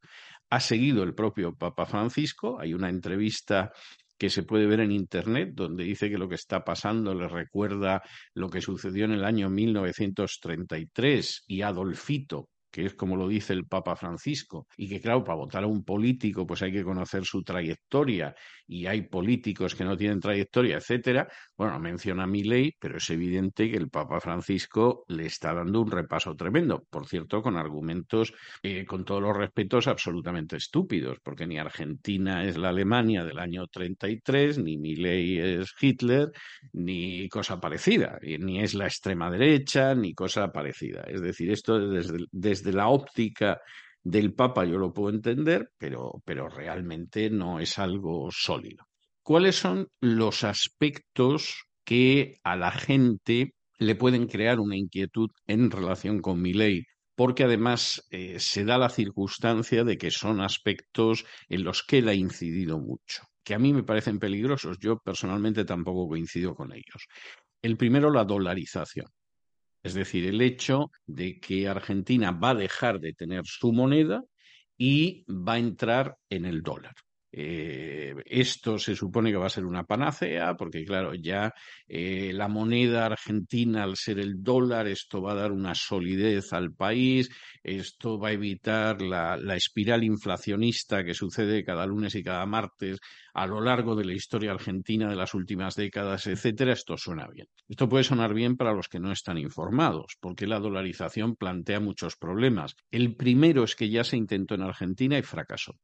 ha 0.49 0.59
seguido 0.59 1.01
el 1.01 1.15
propio 1.15 1.55
Papa 1.55 1.87
Francisco, 1.87 2.59
hay 2.59 2.75
una 2.75 2.89
entrevista 2.89 3.71
que 4.15 4.29
se 4.29 4.43
puede 4.43 4.67
ver 4.67 4.81
en 4.81 4.91
Internet, 4.91 5.49
donde 5.53 5.83
dice 5.83 6.09
que 6.09 6.17
lo 6.17 6.29
que 6.29 6.35
está 6.35 6.63
pasando 6.63 7.15
le 7.15 7.27
recuerda 7.27 8.03
lo 8.35 8.49
que 8.49 8.61
sucedió 8.61 9.05
en 9.05 9.13
el 9.13 9.25
año 9.25 9.49
1933 9.49 11.45
y 11.47 11.61
Adolfito, 11.61 12.49
que 12.71 12.85
es 12.85 12.93
como 12.93 13.15
lo 13.15 13.27
dice 13.27 13.53
el 13.53 13.65
Papa 13.65 13.95
Francisco, 13.95 14.67
y 14.77 14.87
que 14.87 15.01
claro, 15.01 15.23
para 15.23 15.37
votar 15.37 15.63
a 15.63 15.67
un 15.67 15.83
político 15.83 16.45
pues 16.47 16.61
hay 16.61 16.71
que 16.71 16.83
conocer 16.83 17.25
su 17.25 17.43
trayectoria 17.43 18.35
y 18.67 18.85
hay 18.87 19.03
políticos 19.03 19.75
que 19.75 19.83
no 19.83 19.97
tienen 19.97 20.19
trayectoria, 20.19 20.77
etcétera. 20.77 21.27
Bueno, 21.55 21.79
menciona 21.79 22.25
mi 22.25 22.43
ley, 22.43 22.73
pero 22.79 22.97
es 22.97 23.09
evidente 23.09 23.69
que 23.69 23.77
el 23.77 23.89
Papa 23.89 24.19
Francisco 24.19 25.05
le 25.09 25.25
está 25.25 25.53
dando 25.53 25.81
un 25.81 25.91
repaso 25.91 26.35
tremendo, 26.35 26.83
por 26.89 27.07
cierto, 27.07 27.41
con 27.41 27.57
argumentos, 27.57 28.33
eh, 28.61 28.85
con 28.85 29.05
todos 29.05 29.21
los 29.21 29.35
respetos, 29.35 29.87
absolutamente 29.87 30.57
estúpidos, 30.57 31.19
porque 31.21 31.45
ni 31.45 31.57
Argentina 31.57 32.43
es 32.45 32.57
la 32.57 32.69
Alemania 32.69 33.23
del 33.23 33.39
año 33.39 33.67
33, 33.67 34.57
ni 34.59 34.77
mi 34.77 34.95
ley 34.95 35.37
es 35.37 35.73
Hitler, 35.79 36.31
ni 36.71 37.27
cosa 37.29 37.59
parecida, 37.59 38.17
ni 38.21 38.61
es 38.61 38.73
la 38.73 38.85
extrema 38.85 39.29
derecha, 39.29 39.93
ni 39.93 40.13
cosa 40.13 40.51
parecida. 40.51 41.03
Es 41.07 41.21
decir, 41.21 41.51
esto 41.51 41.79
desde, 41.79 42.25
desde 42.31 42.53
desde 42.63 42.71
la 42.71 42.87
óptica 42.87 43.61
del 44.03 44.33
Papa 44.33 44.65
yo 44.65 44.77
lo 44.77 44.93
puedo 44.93 45.15
entender, 45.15 45.71
pero, 45.77 46.21
pero 46.25 46.49
realmente 46.49 47.29
no 47.29 47.59
es 47.59 47.79
algo 47.79 48.29
sólido. 48.31 48.85
¿Cuáles 49.23 49.55
son 49.55 49.87
los 50.01 50.43
aspectos 50.43 51.63
que 51.85 52.35
a 52.43 52.55
la 52.55 52.71
gente 52.71 53.53
le 53.79 53.95
pueden 53.95 54.27
crear 54.27 54.59
una 54.59 54.75
inquietud 54.75 55.29
en 55.47 55.71
relación 55.71 56.19
con 56.19 56.41
mi 56.41 56.53
ley? 56.53 56.83
Porque 57.15 57.43
además 57.43 58.05
eh, 58.09 58.39
se 58.39 58.65
da 58.65 58.77
la 58.77 58.89
circunstancia 58.89 59.83
de 59.83 59.97
que 59.97 60.11
son 60.11 60.41
aspectos 60.41 61.25
en 61.47 61.63
los 61.63 61.83
que 61.83 61.99
él 61.99 62.09
ha 62.09 62.13
incidido 62.13 62.79
mucho, 62.79 63.23
que 63.43 63.53
a 63.53 63.59
mí 63.59 63.71
me 63.71 63.83
parecen 63.83 64.19
peligrosos. 64.19 64.77
Yo 64.79 64.97
personalmente 64.97 65.63
tampoco 65.63 66.07
coincido 66.09 66.55
con 66.55 66.73
ellos. 66.73 67.07
El 67.61 67.77
primero, 67.77 68.11
la 68.11 68.25
dolarización. 68.25 69.07
Es 69.83 69.93
decir, 69.93 70.25
el 70.27 70.41
hecho 70.41 70.91
de 71.05 71.39
que 71.39 71.67
Argentina 71.67 72.31
va 72.31 72.51
a 72.51 72.55
dejar 72.55 72.99
de 72.99 73.13
tener 73.13 73.45
su 73.45 73.73
moneda 73.73 74.23
y 74.77 75.25
va 75.29 75.53
a 75.53 75.59
entrar 75.59 76.17
en 76.29 76.45
el 76.45 76.61
dólar. 76.63 76.93
Eh, 77.35 78.13
esto 78.27 78.77
se 78.77 78.95
supone 78.95 79.31
que 79.31 79.37
va 79.37 79.47
a 79.47 79.49
ser 79.49 79.65
una 79.65 79.85
panacea, 79.85 80.55
porque 80.55 80.85
claro, 80.85 81.15
ya 81.15 81.51
eh, 81.87 82.31
la 82.31 82.47
moneda 82.47 83.07
argentina, 83.07 83.83
al 83.83 83.97
ser 83.97 84.19
el 84.19 84.43
dólar, 84.43 84.87
esto 84.87 85.19
va 85.19 85.31
a 85.31 85.35
dar 85.35 85.51
una 85.51 85.73
solidez 85.73 86.53
al 86.53 86.73
país, 86.73 87.31
esto 87.63 88.19
va 88.19 88.29
a 88.29 88.33
evitar 88.33 89.01
la, 89.01 89.35
la 89.35 89.55
espiral 89.55 90.03
inflacionista 90.03 91.03
que 91.03 91.15
sucede 91.15 91.63
cada 91.63 91.87
lunes 91.87 92.13
y 92.13 92.23
cada 92.23 92.45
martes 92.45 92.99
a 93.33 93.47
lo 93.47 93.61
largo 93.61 93.95
de 93.95 94.05
la 94.05 94.13
historia 94.13 94.51
argentina 94.51 95.09
de 95.09 95.15
las 95.15 95.33
últimas 95.33 95.73
décadas, 95.75 96.27
etcétera. 96.27 96.73
Esto 96.73 96.97
suena 96.97 97.27
bien. 97.27 97.47
Esto 97.67 97.89
puede 97.89 98.03
sonar 98.03 98.35
bien 98.35 98.57
para 98.57 98.73
los 98.73 98.87
que 98.87 98.99
no 98.99 99.11
están 99.11 99.39
informados, 99.39 100.17
porque 100.19 100.45
la 100.45 100.59
dolarización 100.59 101.35
plantea 101.35 101.79
muchos 101.79 102.15
problemas. 102.15 102.75
El 102.91 103.15
primero 103.15 103.63
es 103.63 103.75
que 103.75 103.89
ya 103.89 104.03
se 104.03 104.17
intentó 104.17 104.53
en 104.53 104.61
Argentina 104.61 105.17
y 105.17 105.23
fracasó 105.23 105.79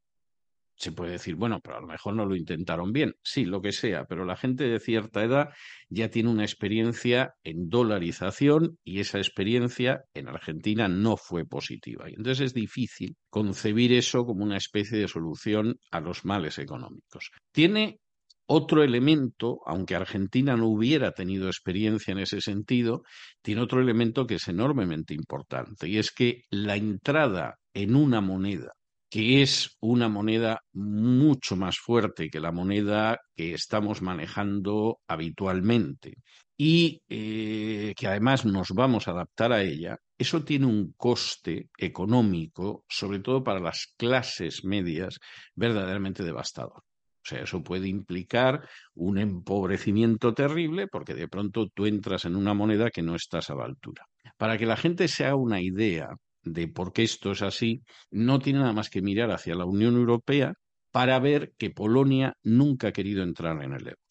se 0.79 0.93
puede 0.93 1.11
decir, 1.11 1.35
bueno, 1.35 1.59
pero 1.61 1.77
a 1.77 1.81
lo 1.81 1.87
mejor 1.87 2.15
no 2.15 2.25
lo 2.25 2.35
intentaron 2.35 2.93
bien. 2.93 3.13
Sí, 3.21 3.43
lo 3.43 3.61
que 3.61 3.73
sea, 3.73 4.05
pero 4.05 4.23
la 4.23 4.37
gente 4.37 4.63
de 4.63 4.79
cierta 4.79 5.23
edad 5.23 5.49
ya 5.89 6.09
tiene 6.09 6.29
una 6.29 6.43
experiencia 6.43 7.33
en 7.43 7.67
dolarización 7.67 8.77
y 8.83 8.99
esa 8.99 9.17
experiencia 9.17 10.03
en 10.13 10.29
Argentina 10.29 10.87
no 10.87 11.17
fue 11.17 11.45
positiva. 11.45 12.09
Y 12.09 12.13
entonces 12.13 12.47
es 12.47 12.53
difícil 12.53 13.17
concebir 13.29 13.91
eso 13.91 14.25
como 14.25 14.45
una 14.45 14.55
especie 14.55 14.97
de 14.97 15.09
solución 15.09 15.75
a 15.91 15.99
los 15.99 16.23
males 16.23 16.57
económicos. 16.59 17.31
Tiene 17.51 17.99
otro 18.45 18.81
elemento, 18.81 19.59
aunque 19.65 19.95
Argentina 19.95 20.55
no 20.55 20.69
hubiera 20.69 21.11
tenido 21.11 21.47
experiencia 21.47 22.13
en 22.13 22.19
ese 22.19 22.39
sentido, 22.39 23.03
tiene 23.41 23.61
otro 23.61 23.81
elemento 23.81 24.25
que 24.25 24.35
es 24.35 24.47
enormemente 24.47 25.13
importante 25.13 25.89
y 25.89 25.97
es 25.97 26.11
que 26.11 26.43
la 26.49 26.77
entrada 26.77 27.59
en 27.73 27.95
una 27.95 28.21
moneda 28.21 28.71
que 29.09 29.41
es 29.41 29.77
una 29.79 30.07
moneda 30.07 30.61
mucho 30.73 31.55
más 31.55 31.77
fuerte 31.77 32.29
que 32.29 32.39
la 32.39 32.51
moneda 32.51 33.19
que 33.35 33.53
estamos 33.53 34.01
manejando 34.01 34.99
habitualmente 35.07 36.15
y 36.55 37.01
eh, 37.09 37.93
que 37.95 38.07
además 38.07 38.45
nos 38.45 38.69
vamos 38.71 39.07
a 39.07 39.11
adaptar 39.11 39.53
a 39.53 39.63
ella, 39.63 39.97
eso 40.17 40.43
tiene 40.43 40.65
un 40.65 40.93
coste 40.97 41.69
económico, 41.77 42.83
sobre 42.89 43.19
todo 43.19 43.43
para 43.43 43.61
las 43.61 43.93
clases 43.97 44.65
medias, 44.65 45.17
verdaderamente 45.55 46.23
devastador. 46.23 46.83
O 47.21 47.25
sea, 47.29 47.43
eso 47.43 47.63
puede 47.63 47.87
implicar 47.87 48.67
un 48.93 49.17
empobrecimiento 49.17 50.33
terrible 50.33 50.87
porque 50.87 51.13
de 51.13 51.27
pronto 51.27 51.69
tú 51.73 51.85
entras 51.85 52.25
en 52.25 52.35
una 52.35 52.53
moneda 52.53 52.89
que 52.89 53.03
no 53.03 53.15
estás 53.15 53.49
a 53.49 53.55
la 53.55 53.65
altura. 53.65 54.05
Para 54.37 54.57
que 54.57 54.65
la 54.65 54.77
gente 54.77 55.07
se 55.07 55.25
haga 55.25 55.35
una 55.35 55.61
idea 55.61 56.09
de 56.53 56.67
por 56.67 56.93
qué 56.93 57.03
esto 57.03 57.31
es 57.31 57.41
así, 57.41 57.83
no 58.11 58.39
tiene 58.39 58.59
nada 58.59 58.73
más 58.73 58.89
que 58.89 59.01
mirar 59.01 59.31
hacia 59.31 59.55
la 59.55 59.65
Unión 59.65 59.95
Europea 59.95 60.53
para 60.91 61.19
ver 61.19 61.53
que 61.57 61.69
Polonia 61.69 62.35
nunca 62.43 62.89
ha 62.89 62.91
querido 62.93 63.23
entrar 63.23 63.63
en 63.63 63.73
el 63.73 63.87
euro. 63.87 64.01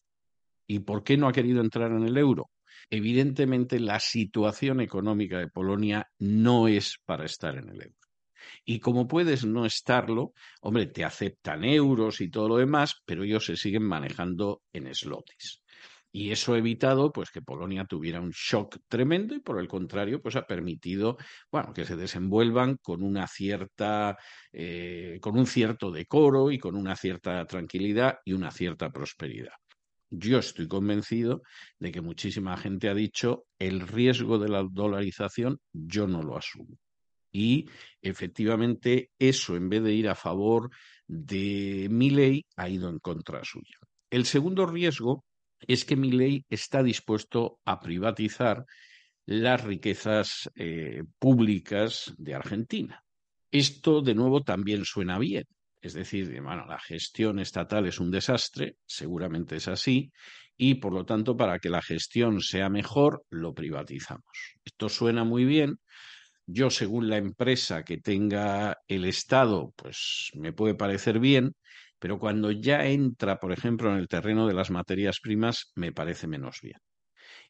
¿Y 0.67 0.81
por 0.81 1.03
qué 1.03 1.17
no 1.17 1.29
ha 1.29 1.33
querido 1.33 1.61
entrar 1.61 1.91
en 1.93 2.05
el 2.05 2.17
euro? 2.17 2.51
Evidentemente, 2.91 3.81
la 3.81 4.01
situación 4.01 4.81
económica 4.81 5.39
de 5.39 5.49
Polonia 5.49 6.09
no 6.19 6.69
es 6.69 6.99
para 7.05 7.25
estar 7.25 7.57
en 7.57 7.69
el 7.69 7.83
euro. 7.83 7.97
Y 8.65 8.79
como 8.79 9.09
puedes 9.09 9.45
no 9.45 9.67
estarlo, 9.67 10.33
hombre, 10.61 10.87
te 10.87 11.05
aceptan 11.05 11.65
euros 11.65 12.21
y 12.21 12.31
todo 12.31 12.49
lo 12.49 12.57
demás, 12.57 13.03
pero 13.05 13.25
ellos 13.25 13.45
se 13.45 13.57
siguen 13.57 13.83
manejando 13.83 14.63
en 14.73 14.95
slotis. 14.95 15.63
Y 16.11 16.31
eso 16.31 16.55
ha 16.55 16.59
evitado 16.59 17.13
pues, 17.13 17.31
que 17.31 17.43
Polonia 17.43 17.85
tuviera 17.85 18.21
un 18.21 18.31
shock 18.31 18.79
tremendo 18.89 19.35
y 19.35 19.41
por 19.41 19.61
el 19.61 19.69
contrario, 19.69 20.23
pues 20.23 20.37
ha 20.37 20.47
permitido 20.47 21.19
bueno, 21.53 21.73
que 21.73 21.85
se 21.85 21.97
desenvuelvan 21.97 22.77
con 22.77 23.03
una 23.03 23.27
cierta, 23.27 24.17
eh, 24.53 25.19
con 25.21 25.39
un 25.39 25.47
cierto 25.47 25.91
decoro 25.91 26.51
y 26.51 26.59
con 26.59 26.77
una 26.77 26.97
cierta 26.97 27.45
tranquilidad 27.47 28.19
y 28.25 28.33
una 28.33 28.51
cierta 28.51 28.91
prosperidad. 28.91 29.53
Yo 30.11 30.39
estoy 30.39 30.67
convencido 30.67 31.43
de 31.79 31.93
que 31.93 32.01
muchísima 32.01 32.57
gente 32.57 32.89
ha 32.89 32.95
dicho 32.95 33.45
el 33.59 33.81
riesgo 33.87 34.39
de 34.39 34.49
la 34.49 34.63
dolarización 34.63 35.61
yo 35.73 36.07
no 36.07 36.23
lo 36.23 36.39
asumo. 36.39 36.79
Y 37.31 37.69
efectivamente 38.01 39.11
eso, 39.19 39.55
en 39.55 39.69
vez 39.69 39.83
de 39.83 39.93
ir 39.93 40.09
a 40.09 40.15
favor 40.15 40.71
de 41.07 41.89
mi 41.91 42.09
ley, 42.09 42.47
ha 42.57 42.71
ido 42.71 42.89
en 42.89 42.99
contra 43.01 43.45
suya. 43.45 43.77
El 44.11 44.25
segundo 44.25 44.65
riesgo 44.65 45.25
es 45.67 45.85
que 45.85 45.97
mi 45.97 46.13
ley 46.13 46.45
está 46.49 46.83
dispuesto 46.83 47.61
a 47.65 47.81
privatizar 47.81 48.65
las 49.27 49.63
riquezas 49.63 50.51
eh, 50.57 51.03
públicas 51.19 52.15
de 52.17 52.35
Argentina. 52.35 53.05
Esto, 53.51 54.01
de 54.01 54.15
nuevo, 54.15 54.43
también 54.43 54.85
suena 54.85 55.19
bien. 55.19 55.45
Es 55.81 55.95
decir, 55.95 56.41
bueno, 56.43 56.67
la 56.67 56.79
gestión 56.81 57.39
estatal 57.39 57.87
es 57.87 58.01
un 58.01 58.11
desastre, 58.11 58.77
seguramente 58.87 59.57
es 59.57 59.69
así, 59.69 60.11
y 60.57 60.75
por 60.75 60.93
lo 60.93 61.05
tanto, 61.05 61.37
para 61.37 61.59
que 61.59 61.71
la 61.71 61.83
gestión 61.83 62.41
sea 62.41 62.69
mejor, 62.69 63.25
lo 63.31 63.55
privatizamos. 63.55 64.57
Esto 64.65 64.89
suena 64.89 65.25
muy 65.25 65.45
bien. 65.45 65.79
Yo, 66.47 66.71
según 66.71 67.09
la 67.09 67.19
empresa 67.19 67.85
que 67.85 67.99
tenga 67.99 68.79
el 68.89 69.05
Estado, 69.05 69.73
pues 69.77 70.31
me 70.35 70.53
puede 70.53 70.75
parecer 70.75 71.21
bien, 71.21 71.55
pero 71.99 72.19
cuando 72.19 72.51
ya 72.51 72.87
entra, 72.87 73.39
por 73.39 73.53
ejemplo, 73.53 73.91
en 73.91 73.99
el 73.99 74.09
terreno 74.09 74.47
de 74.47 74.55
las 74.55 74.71
materias 74.71 75.21
primas, 75.21 75.73
me 75.75 75.93
parece 75.93 76.27
menos 76.27 76.59
bien. 76.63 76.79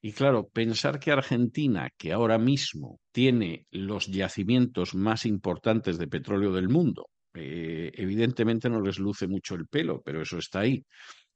Y 0.00 0.12
claro, 0.12 0.48
pensar 0.48 0.98
que 1.00 1.10
Argentina, 1.10 1.88
que 1.96 2.12
ahora 2.12 2.38
mismo 2.38 3.00
tiene 3.12 3.66
los 3.70 4.06
yacimientos 4.06 4.94
más 4.94 5.26
importantes 5.26 5.98
de 5.98 6.06
petróleo 6.06 6.52
del 6.52 6.68
mundo, 6.68 7.08
eh, 7.34 7.90
evidentemente 7.94 8.68
no 8.68 8.80
les 8.80 8.98
luce 8.98 9.26
mucho 9.26 9.54
el 9.54 9.66
pelo, 9.66 10.00
pero 10.04 10.22
eso 10.22 10.38
está 10.38 10.60
ahí. 10.60 10.84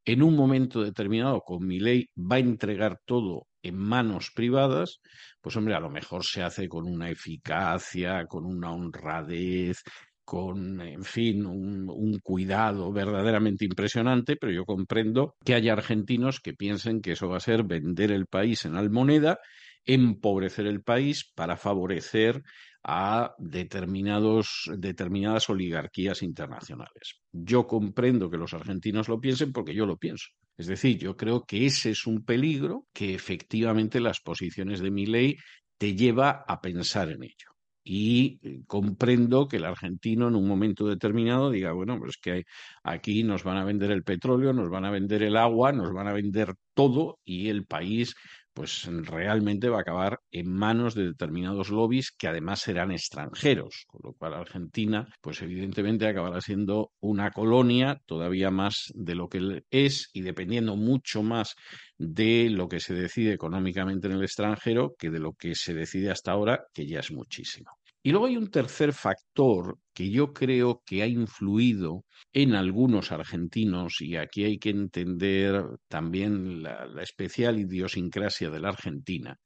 En 0.05 0.23
un 0.23 0.35
momento 0.35 0.83
determinado, 0.83 1.41
con 1.41 1.65
mi 1.67 1.79
ley, 1.79 2.07
va 2.17 2.37
a 2.37 2.41
entregar 2.41 2.99
todo 3.05 3.47
en 3.63 3.77
manos 3.77 4.33
privadas, 4.35 5.01
pues 5.41 5.57
hombre, 5.57 5.75
a 5.75 5.81
lo 5.81 5.91
mejor 5.91 6.25
se 6.25 6.43
hace 6.43 6.69
con 6.69 6.89
una 6.89 7.09
eficacia, 7.11 8.27
con 8.27 8.45
una 8.45 8.73
honradez, 8.73 9.83
con, 10.25 10.81
en 10.81 11.05
fin, 11.05 11.47
un, 11.47 12.19
cuidado 12.23 12.93
verdaderamente 12.93 13.65
impresionante, 13.65 14.37
pero 14.37 14.53
yo 14.53 14.65
comprendo 14.65 15.35
que 15.45 15.55
haya 15.55 15.73
argentinos 15.73 16.41
que 16.41 16.55
piensen 16.55 17.01
que 17.01 17.13
eso 17.13 17.29
va 17.29 17.39
a 17.39 17.41
ser 17.41 17.65
vender 17.65 18.13
el 18.13 18.27
país 18.27 18.65
en 18.65 18.77
almoneda, 18.77 19.39
empobrecer 19.85 20.67
el 20.67 20.83
país 20.83 21.31
para 21.35 21.57
favorecer 21.57 22.43
a 22.85 23.35
determinados, 23.39 24.71
determinadas 24.77 25.49
oligarquías 25.51 26.23
internacionales. 26.23 27.21
Yo 27.33 27.67
comprendo 27.67 28.31
que 28.31 28.39
los 28.39 28.55
argentinos 28.55 29.09
lo 29.09 29.21
piensen 29.21 29.53
porque 29.53 29.75
yo 29.75 29.87
lo 29.87 29.97
pienso. 29.97 30.29
Es 30.57 30.67
decir, 30.67 30.99
yo 30.99 31.17
creo 31.17 31.45
que 31.45 31.67
ese 31.67 31.91
es 31.91 32.07
un 32.07 32.25
peligro 32.25 32.87
que 32.93 33.15
efectivamente 33.15 34.01
las 34.01 34.21
posiciones 34.21 34.81
de 34.81 34.91
mi 34.91 35.07
ley 35.07 35.37
te 35.79 35.95
lleva 35.95 36.45
a 36.47 36.61
pensar 36.61 37.11
en 37.11 37.25
ello 37.25 37.52
y 37.85 38.39
eh, 38.43 38.63
comprendo 38.67 39.49
que 39.49 39.57
el 39.57 39.65
argentino 39.65 40.29
en 40.29 40.37
un 40.37 40.47
momento 40.47 40.87
determinado 40.87 41.51
diga, 41.51 41.73
bueno, 41.73 41.99
pues 41.99 42.17
que 42.17 42.45
aquí 42.83 43.23
nos 43.25 43.45
van 43.45 43.57
a 43.57 43.65
vender 43.65 43.91
el 43.91 44.05
petróleo, 44.05 44.53
nos 44.53 44.71
van 44.71 44.85
a 44.85 44.91
vender 44.91 45.23
el 45.23 45.37
agua, 45.37 45.73
nos 45.73 45.93
van 45.93 46.09
a 46.09 46.13
vender 46.13 46.55
todo 46.75 47.19
y 47.25 47.49
el 47.49 47.67
país 47.67 48.15
pues 48.55 48.85
realmente 48.87 49.69
va 49.69 49.79
a 49.79 49.81
acabar 49.81 50.21
en 50.31 50.53
manos 50.53 50.95
de 50.95 51.07
determinados 51.07 51.71
lobbies 51.71 52.11
que 52.13 52.29
además 52.29 52.61
serán 52.61 52.91
extranjeros, 52.91 53.85
con 53.87 54.01
lo 54.05 54.13
cual 54.15 54.35
Argentina, 54.35 55.09
pues 55.21 55.43
evidentemente 55.43 56.07
acabará 56.07 56.41
siendo 56.41 56.93
una 57.01 57.31
colonia 57.31 58.01
todavía 58.07 58.51
más 58.51 58.93
de 58.95 59.15
lo 59.15 59.29
que 59.29 59.65
es 59.71 60.11
y 60.13 60.23
dependiendo 60.23 60.77
mucho 60.77 61.23
más 61.23 61.55
de 61.99 62.49
lo 62.51 62.69
que 62.69 62.81
se 62.81 62.95
decide 62.95 63.33
económicamente 63.33 64.09
en 64.09 64.15
el 64.15 64.23
extranjero 64.23 64.95
que 64.99 65.11
de 65.11 65.21
lo 65.21 65.35
que 65.35 65.55
se 65.55 65.75
decide 65.75 66.11
hasta 66.11 66.33
ahora, 66.33 66.65
que 66.75 66.87
ya 66.87 67.01
es 67.01 67.11
muchísimo. 67.13 67.82
Y 68.03 68.11
luego 68.11 68.27
hay 68.27 68.37
un 68.37 68.51
tercer 68.51 68.93
factor 68.93 69.79
que 69.95 70.11
yo 70.11 70.33
creo 70.33 70.83
que 70.85 71.03
ha 71.03 71.07
influido 71.07 72.05
en 72.33 72.55
algunos 72.55 73.13
argentinos, 73.13 74.01
y 74.01 74.17
aquí 74.17 74.45
hay 74.45 74.59
que 74.59 74.71
entender 74.71 75.65
también 75.89 76.63
la, 76.63 76.89
especial 77.01 77.61
idiosincrasia 77.61 78.51
de 78.51 78.61
la 78.61 78.71
Argentina, 78.71 79.37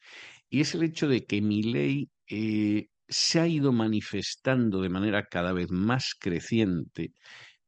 y 0.49 0.61
es 0.61 0.75
el 0.75 0.85
hecho 0.85 1.09
de 1.09 1.27
que 1.27 1.43
mi 1.43 1.63
ley 1.63 2.09
eh, 2.29 2.87
se 3.09 3.41
ha 3.41 3.47
ido 3.47 3.73
manifestando 3.73 4.81
de 4.81 4.89
manera 4.89 5.27
cada 5.27 5.53
vez 5.53 5.71
más 5.71 6.15
creciente 6.19 7.13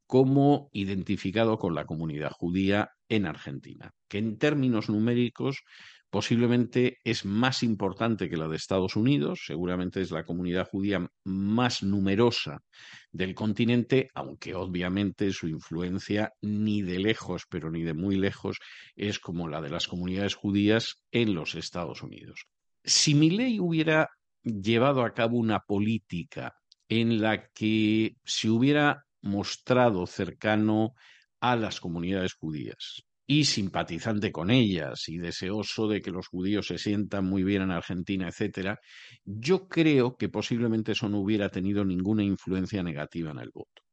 como 0.07 0.69
identificado 0.73 1.59
con 1.59 1.75
la 1.75 1.85
comunidad 1.85 2.31
judía 2.31 2.89
en 3.09 3.27
Argentina, 3.27 3.91
que 4.07 4.17
en 4.17 4.39
términos 4.39 4.89
numéricos 4.89 5.61
posiblemente 6.09 6.97
es 7.03 7.25
más 7.25 7.61
importante 7.63 8.29
que 8.29 8.37
la 8.37 8.47
de 8.47 8.55
Estados 8.55 8.95
Unidos, 8.95 9.43
seguramente 9.45 10.01
es 10.01 10.11
la 10.11 10.25
comunidad 10.25 10.67
judía 10.67 11.07
más 11.23 11.83
numerosa 11.83 12.63
del 13.11 13.35
continente, 13.35 14.09
aunque 14.13 14.55
obviamente 14.55 15.31
su 15.31 15.47
influencia 15.47 16.33
ni 16.41 16.81
de 16.81 16.99
lejos, 16.99 17.43
pero 17.49 17.69
ni 17.69 17.83
de 17.83 17.93
muy 17.93 18.17
lejos, 18.17 18.57
es 18.95 19.19
como 19.19 19.47
la 19.47 19.61
de 19.61 19.69
las 19.69 19.87
comunidades 19.87 20.35
judías 20.35 21.03
en 21.11 21.33
los 21.33 21.55
Estados 21.55 22.01
Unidos. 22.01 22.45
Si 22.83 23.13
mi 23.13 23.29
ley 23.29 23.59
hubiera 23.59 24.09
llevado 24.43 25.03
a 25.03 25.13
cabo 25.13 25.37
una 25.37 25.59
política 25.59 26.55
en 26.87 27.21
la 27.21 27.49
que 27.49 28.15
se 28.23 28.49
hubiera 28.49 29.05
mostrado 29.21 30.07
cercano 30.07 30.93
a 31.39 31.55
las 31.55 31.79
comunidades 31.79 32.33
judías, 32.33 33.05
y 33.31 33.43
simpatizante 33.43 34.31
con 34.31 34.49
ellas 34.49 35.07
y 35.07 35.19
deseoso 35.19 35.87
de 35.87 36.01
que 36.01 36.09
los 36.09 36.27
judíos 36.27 36.65
se 36.65 36.79
sientan 36.79 37.25
muy 37.25 37.43
bien 37.43 37.61
en 37.61 37.69
Argentina, 37.69 38.27
etcétera, 38.27 38.79
yo 39.23 39.67
creo 39.67 40.17
que 40.17 40.29
posiblemente 40.29 40.93
eso 40.93 41.07
no 41.09 41.19
hubiera 41.19 41.49
tenido 41.49 41.85
ninguna 41.85 42.23
influencia 42.23 42.81
negativa 42.81 43.29
en 43.29 43.37
el 43.37 43.51
voto. 43.53 43.83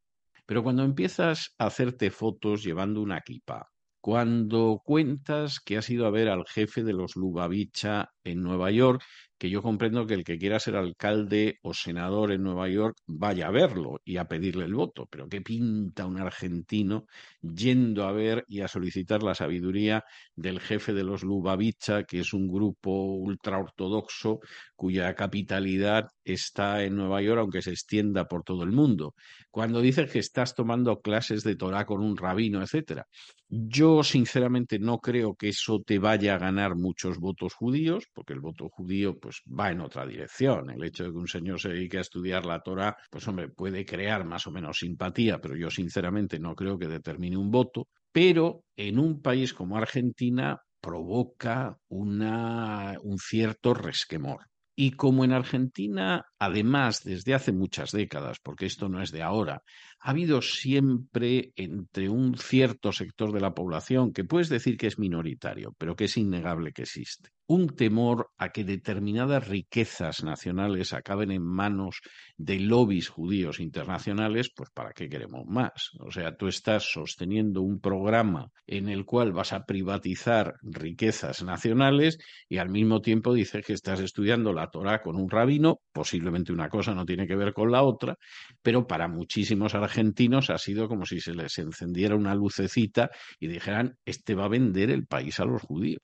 Pero 0.46 0.62
cuando 0.62 0.84
empiezas 0.84 1.54
a 1.58 1.66
hacerte 1.66 2.10
fotos 2.10 2.64
llevando 2.64 3.02
una 3.02 3.20
kipa, 3.20 3.68
cuando 4.00 4.80
cuentas 4.82 5.60
que 5.60 5.76
has 5.76 5.90
ido 5.90 6.06
a 6.06 6.10
ver 6.10 6.30
al 6.30 6.46
jefe 6.46 6.82
de 6.82 6.94
los 6.94 7.14
Lubavitcha 7.14 8.08
en 8.24 8.42
Nueva 8.42 8.70
York 8.70 9.02
que 9.38 9.50
yo 9.50 9.62
comprendo 9.62 10.06
que 10.06 10.14
el 10.14 10.24
que 10.24 10.38
quiera 10.38 10.58
ser 10.58 10.76
alcalde 10.76 11.58
o 11.62 11.74
senador 11.74 12.32
en 12.32 12.42
Nueva 12.42 12.68
York 12.68 12.96
vaya 13.06 13.48
a 13.48 13.50
verlo 13.50 14.00
y 14.04 14.16
a 14.16 14.26
pedirle 14.26 14.64
el 14.64 14.74
voto, 14.74 15.06
pero 15.10 15.28
¿qué 15.28 15.40
pinta 15.42 16.06
un 16.06 16.18
argentino 16.18 17.06
yendo 17.42 18.04
a 18.04 18.12
ver 18.12 18.44
y 18.48 18.60
a 18.60 18.68
solicitar 18.68 19.22
la 19.22 19.34
sabiduría 19.34 20.04
del 20.34 20.60
jefe 20.60 20.92
de 20.92 21.04
los 21.04 21.22
Lubavitcha, 21.22 22.04
que 22.04 22.20
es 22.20 22.32
un 22.32 22.48
grupo 22.48 22.90
ultraortodoxo 22.90 24.40
cuya 24.74 25.14
capitalidad 25.14 26.08
está 26.24 26.82
en 26.84 26.96
Nueva 26.96 27.22
York, 27.22 27.40
aunque 27.40 27.62
se 27.62 27.70
extienda 27.70 28.26
por 28.26 28.42
todo 28.42 28.62
el 28.62 28.72
mundo? 28.72 29.14
Cuando 29.50 29.80
dices 29.80 30.10
que 30.10 30.18
estás 30.18 30.54
tomando 30.54 31.00
clases 31.00 31.42
de 31.42 31.56
Torah 31.56 31.84
con 31.84 32.02
un 32.02 32.16
rabino, 32.16 32.62
etcétera. 32.62 33.06
Yo 33.48 34.02
sinceramente 34.02 34.78
no 34.80 34.98
creo 34.98 35.36
que 35.36 35.50
eso 35.50 35.80
te 35.80 36.00
vaya 36.00 36.34
a 36.34 36.38
ganar 36.38 36.74
muchos 36.74 37.18
votos 37.18 37.54
judíos, 37.54 38.04
porque 38.12 38.32
el 38.32 38.40
voto 38.40 38.68
judío 38.68 39.18
pues 39.26 39.42
va 39.58 39.72
en 39.72 39.80
otra 39.80 40.06
dirección. 40.06 40.70
El 40.70 40.84
hecho 40.84 41.02
de 41.02 41.10
que 41.10 41.16
un 41.16 41.26
señor 41.26 41.58
se 41.60 41.70
dedique 41.70 41.98
a 41.98 42.02
estudiar 42.02 42.46
la 42.46 42.60
Torah, 42.60 42.96
pues 43.10 43.26
hombre, 43.26 43.48
puede 43.48 43.84
crear 43.84 44.24
más 44.24 44.46
o 44.46 44.52
menos 44.52 44.78
simpatía, 44.78 45.40
pero 45.40 45.56
yo 45.56 45.68
sinceramente 45.68 46.38
no 46.38 46.54
creo 46.54 46.78
que 46.78 46.86
determine 46.86 47.36
un 47.36 47.50
voto. 47.50 47.88
Pero 48.12 48.62
en 48.76 49.00
un 49.00 49.20
país 49.20 49.52
como 49.52 49.76
Argentina 49.76 50.60
provoca 50.80 51.76
una, 51.88 52.94
un 53.02 53.18
cierto 53.18 53.74
resquemor. 53.74 54.46
Y 54.76 54.92
como 54.92 55.24
en 55.24 55.32
Argentina, 55.32 56.24
además, 56.38 57.02
desde 57.02 57.34
hace 57.34 57.50
muchas 57.50 57.90
décadas, 57.90 58.38
porque 58.40 58.66
esto 58.66 58.88
no 58.88 59.02
es 59.02 59.10
de 59.10 59.24
ahora, 59.24 59.60
ha 60.00 60.10
habido 60.10 60.42
siempre 60.42 61.52
entre 61.56 62.08
un 62.08 62.36
cierto 62.36 62.92
sector 62.92 63.32
de 63.32 63.40
la 63.40 63.54
población, 63.54 64.12
que 64.12 64.24
puedes 64.24 64.48
decir 64.48 64.76
que 64.76 64.86
es 64.86 64.98
minoritario, 64.98 65.74
pero 65.78 65.96
que 65.96 66.04
es 66.04 66.16
innegable 66.16 66.72
que 66.72 66.82
existe, 66.82 67.30
un 67.48 67.68
temor 67.68 68.30
a 68.38 68.50
que 68.50 68.64
determinadas 68.64 69.46
riquezas 69.46 70.24
nacionales 70.24 70.92
acaben 70.92 71.30
en 71.30 71.42
manos 71.42 72.00
de 72.36 72.58
lobbies 72.58 73.08
judíos 73.08 73.60
internacionales, 73.60 74.50
pues 74.54 74.70
¿para 74.70 74.92
qué 74.92 75.08
queremos 75.08 75.46
más? 75.46 75.90
O 76.00 76.10
sea, 76.10 76.36
tú 76.36 76.48
estás 76.48 76.90
sosteniendo 76.90 77.62
un 77.62 77.80
programa 77.80 78.50
en 78.66 78.88
el 78.88 79.04
cual 79.04 79.32
vas 79.32 79.52
a 79.52 79.64
privatizar 79.64 80.54
riquezas 80.62 81.42
nacionales 81.42 82.18
y 82.48 82.58
al 82.58 82.68
mismo 82.68 83.00
tiempo 83.00 83.32
dices 83.32 83.64
que 83.64 83.72
estás 83.72 84.00
estudiando 84.00 84.52
la 84.52 84.70
Torah 84.70 85.00
con 85.00 85.16
un 85.16 85.30
rabino, 85.30 85.80
posiblemente 85.92 86.52
una 86.52 86.68
cosa 86.68 86.94
no 86.94 87.06
tiene 87.06 87.26
que 87.28 87.36
ver 87.36 87.52
con 87.52 87.70
la 87.70 87.82
otra, 87.82 88.16
pero 88.60 88.86
para 88.86 89.06
muchísimos 89.06 89.74
ha 89.86 90.58
sido 90.58 90.88
como 90.88 91.06
si 91.06 91.20
se 91.20 91.34
les 91.34 91.58
encendiera 91.58 92.16
una 92.16 92.34
lucecita 92.34 93.10
y 93.38 93.48
dijeran, 93.48 93.96
este 94.04 94.34
va 94.34 94.44
a 94.44 94.48
vender 94.48 94.90
el 94.90 95.06
país 95.06 95.40
a 95.40 95.44
los 95.44 95.62
judíos. 95.62 96.02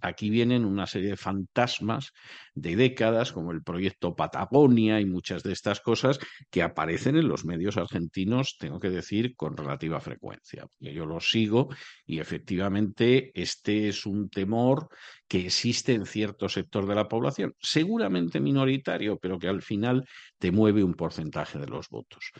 Aquí 0.00 0.30
vienen 0.30 0.64
una 0.64 0.86
serie 0.86 1.10
de 1.10 1.16
fantasmas 1.16 2.12
de 2.54 2.76
décadas, 2.76 3.32
como 3.32 3.50
el 3.52 3.62
proyecto 3.62 4.14
Patagonia 4.14 5.00
y 5.00 5.06
muchas 5.06 5.42
de 5.42 5.52
estas 5.52 5.80
cosas 5.80 6.18
que 6.50 6.62
aparecen 6.62 7.16
en 7.16 7.28
los 7.28 7.44
medios 7.44 7.76
argentinos, 7.76 8.56
tengo 8.58 8.78
que 8.78 8.90
decir, 8.90 9.34
con 9.34 9.56
relativa 9.56 10.00
frecuencia. 10.00 10.66
yo 10.78 11.04
los 11.04 11.30
sigo 11.30 11.68
y 12.06 12.20
efectivamente 12.20 13.32
este 13.34 13.88
es 13.88 14.06
un 14.06 14.28
temor 14.30 14.88
que 15.26 15.46
existe 15.46 15.94
en 15.94 16.06
cierto 16.06 16.48
sector 16.48 16.86
de 16.86 16.94
la 16.94 17.08
población, 17.08 17.54
seguramente 17.60 18.40
minoritario, 18.40 19.18
pero 19.18 19.38
que 19.38 19.48
al 19.48 19.62
final 19.62 20.04
te 20.38 20.52
mueve 20.52 20.84
un 20.84 20.94
porcentaje 20.94 21.58
de 21.58 21.66
los 21.66 21.88
votos. 21.88 22.32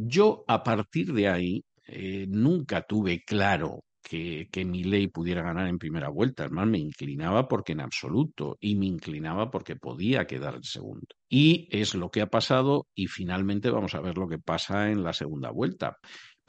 Yo, 0.00 0.44
a 0.46 0.62
partir 0.62 1.12
de 1.12 1.28
ahí, 1.28 1.64
eh, 1.88 2.24
nunca 2.28 2.82
tuve 2.82 3.24
claro 3.24 3.82
que, 4.00 4.48
mi 4.64 4.84
ley 4.84 5.08
pudiera 5.08 5.42
ganar 5.42 5.66
en 5.66 5.78
primera 5.78 6.08
vuelta. 6.08 6.44
Además, 6.44 6.68
me 6.68 6.78
inclinaba 6.78 7.48
porque 7.48 7.72
en 7.72 7.80
absoluto 7.80 8.56
y 8.60 8.76
me 8.76 8.86
inclinaba 8.86 9.50
porque 9.50 9.74
podía 9.74 10.24
quedar 10.24 10.54
en 10.54 10.62
segundo. 10.62 11.06
Y 11.28 11.68
es 11.72 11.96
lo 11.96 12.10
que 12.10 12.20
ha 12.20 12.28
pasado 12.28 12.86
y 12.94 13.08
finalmente 13.08 13.70
vamos 13.70 13.96
a 13.96 14.00
ver 14.00 14.16
lo 14.18 14.28
que 14.28 14.38
pasa 14.38 14.88
en 14.90 15.02
la 15.02 15.12
segunda 15.12 15.50
vuelta. 15.50 15.98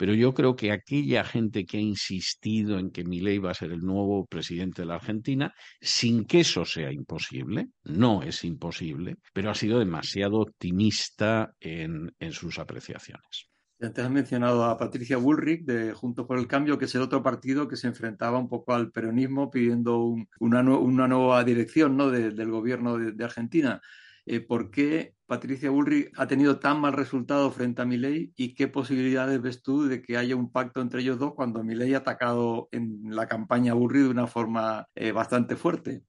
Pero 0.00 0.14
yo 0.14 0.32
creo 0.32 0.56
que 0.56 0.72
aquella 0.72 1.24
gente 1.24 1.66
que 1.66 1.76
ha 1.76 1.80
insistido 1.82 2.78
en 2.78 2.90
que 2.90 3.04
Milei 3.04 3.36
va 3.36 3.50
a 3.50 3.54
ser 3.54 3.70
el 3.70 3.80
nuevo 3.80 4.24
presidente 4.24 4.80
de 4.80 4.88
la 4.88 4.94
Argentina, 4.94 5.52
sin 5.78 6.24
que 6.24 6.40
eso 6.40 6.64
sea 6.64 6.90
imposible, 6.90 7.68
no 7.84 8.22
es 8.22 8.42
imposible, 8.44 9.16
pero 9.34 9.50
ha 9.50 9.54
sido 9.54 9.78
demasiado 9.78 10.38
optimista 10.38 11.52
en, 11.60 12.14
en 12.18 12.32
sus 12.32 12.58
apreciaciones. 12.58 13.50
Antes 13.78 14.02
has 14.02 14.10
mencionado 14.10 14.64
a 14.64 14.78
Patricia 14.78 15.18
Bullrich 15.18 15.66
de 15.66 15.92
Juntos 15.92 16.26
por 16.26 16.38
el 16.38 16.46
Cambio, 16.46 16.78
que 16.78 16.86
es 16.86 16.94
el 16.94 17.02
otro 17.02 17.22
partido 17.22 17.68
que 17.68 17.76
se 17.76 17.88
enfrentaba 17.88 18.38
un 18.38 18.48
poco 18.48 18.72
al 18.72 18.90
peronismo 18.92 19.50
pidiendo 19.50 20.14
una, 20.38 20.62
una, 20.62 21.08
nueva 21.08 21.44
dirección 21.44 21.98
¿no? 21.98 22.10
del 22.10 22.50
gobierno 22.50 22.96
de, 22.96 23.22
Argentina. 23.22 23.82
Eh, 24.32 24.40
¿Por 24.40 24.70
qué 24.70 25.16
Patricia 25.26 25.70
Bullrich 25.70 26.12
ha 26.14 26.28
tenido 26.28 26.60
tan 26.60 26.80
mal 26.80 26.92
resultado 26.92 27.50
frente 27.50 27.82
a 27.82 27.84
Milei 27.84 28.32
y 28.36 28.54
qué 28.54 28.68
posibilidades 28.68 29.42
ves 29.42 29.60
tú 29.60 29.88
de 29.88 30.02
que 30.02 30.16
haya 30.16 30.36
un 30.36 30.52
pacto 30.52 30.80
entre 30.80 31.00
ellos 31.00 31.18
dos 31.18 31.34
cuando 31.34 31.64
Milei 31.64 31.94
ha 31.94 31.98
atacado 31.98 32.68
en 32.70 33.00
la 33.06 33.26
campaña 33.26 33.74
Bullrich 33.74 34.04
de 34.04 34.10
una 34.10 34.28
forma 34.28 34.86
eh, 34.94 35.10
bastante 35.10 35.56
fuerte? 35.56 36.02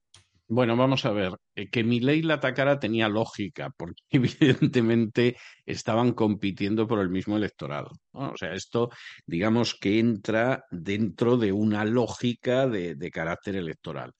Bueno, 0.47 0.77
vamos 0.77 1.03
a 1.05 1.11
ver, 1.11 1.33
eh, 1.55 1.71
que 1.71 1.83
Milei 1.83 2.21
la 2.21 2.35
atacara 2.35 2.79
tenía 2.79 3.09
lógica, 3.09 3.71
porque 3.75 4.03
evidentemente 4.11 5.37
estaban 5.65 6.11
compitiendo 6.11 6.87
por 6.87 6.99
el 6.99 7.09
mismo 7.09 7.37
electorado. 7.37 7.89
O 8.11 8.37
sea, 8.37 8.53
esto, 8.53 8.91
digamos 9.25 9.73
que 9.73 9.97
entra 9.97 10.65
dentro 10.69 11.37
de 11.37 11.51
una 11.53 11.85
lógica 11.85 12.67
de 12.67 13.09
carácter 13.11 13.55
electoral. 13.55 14.13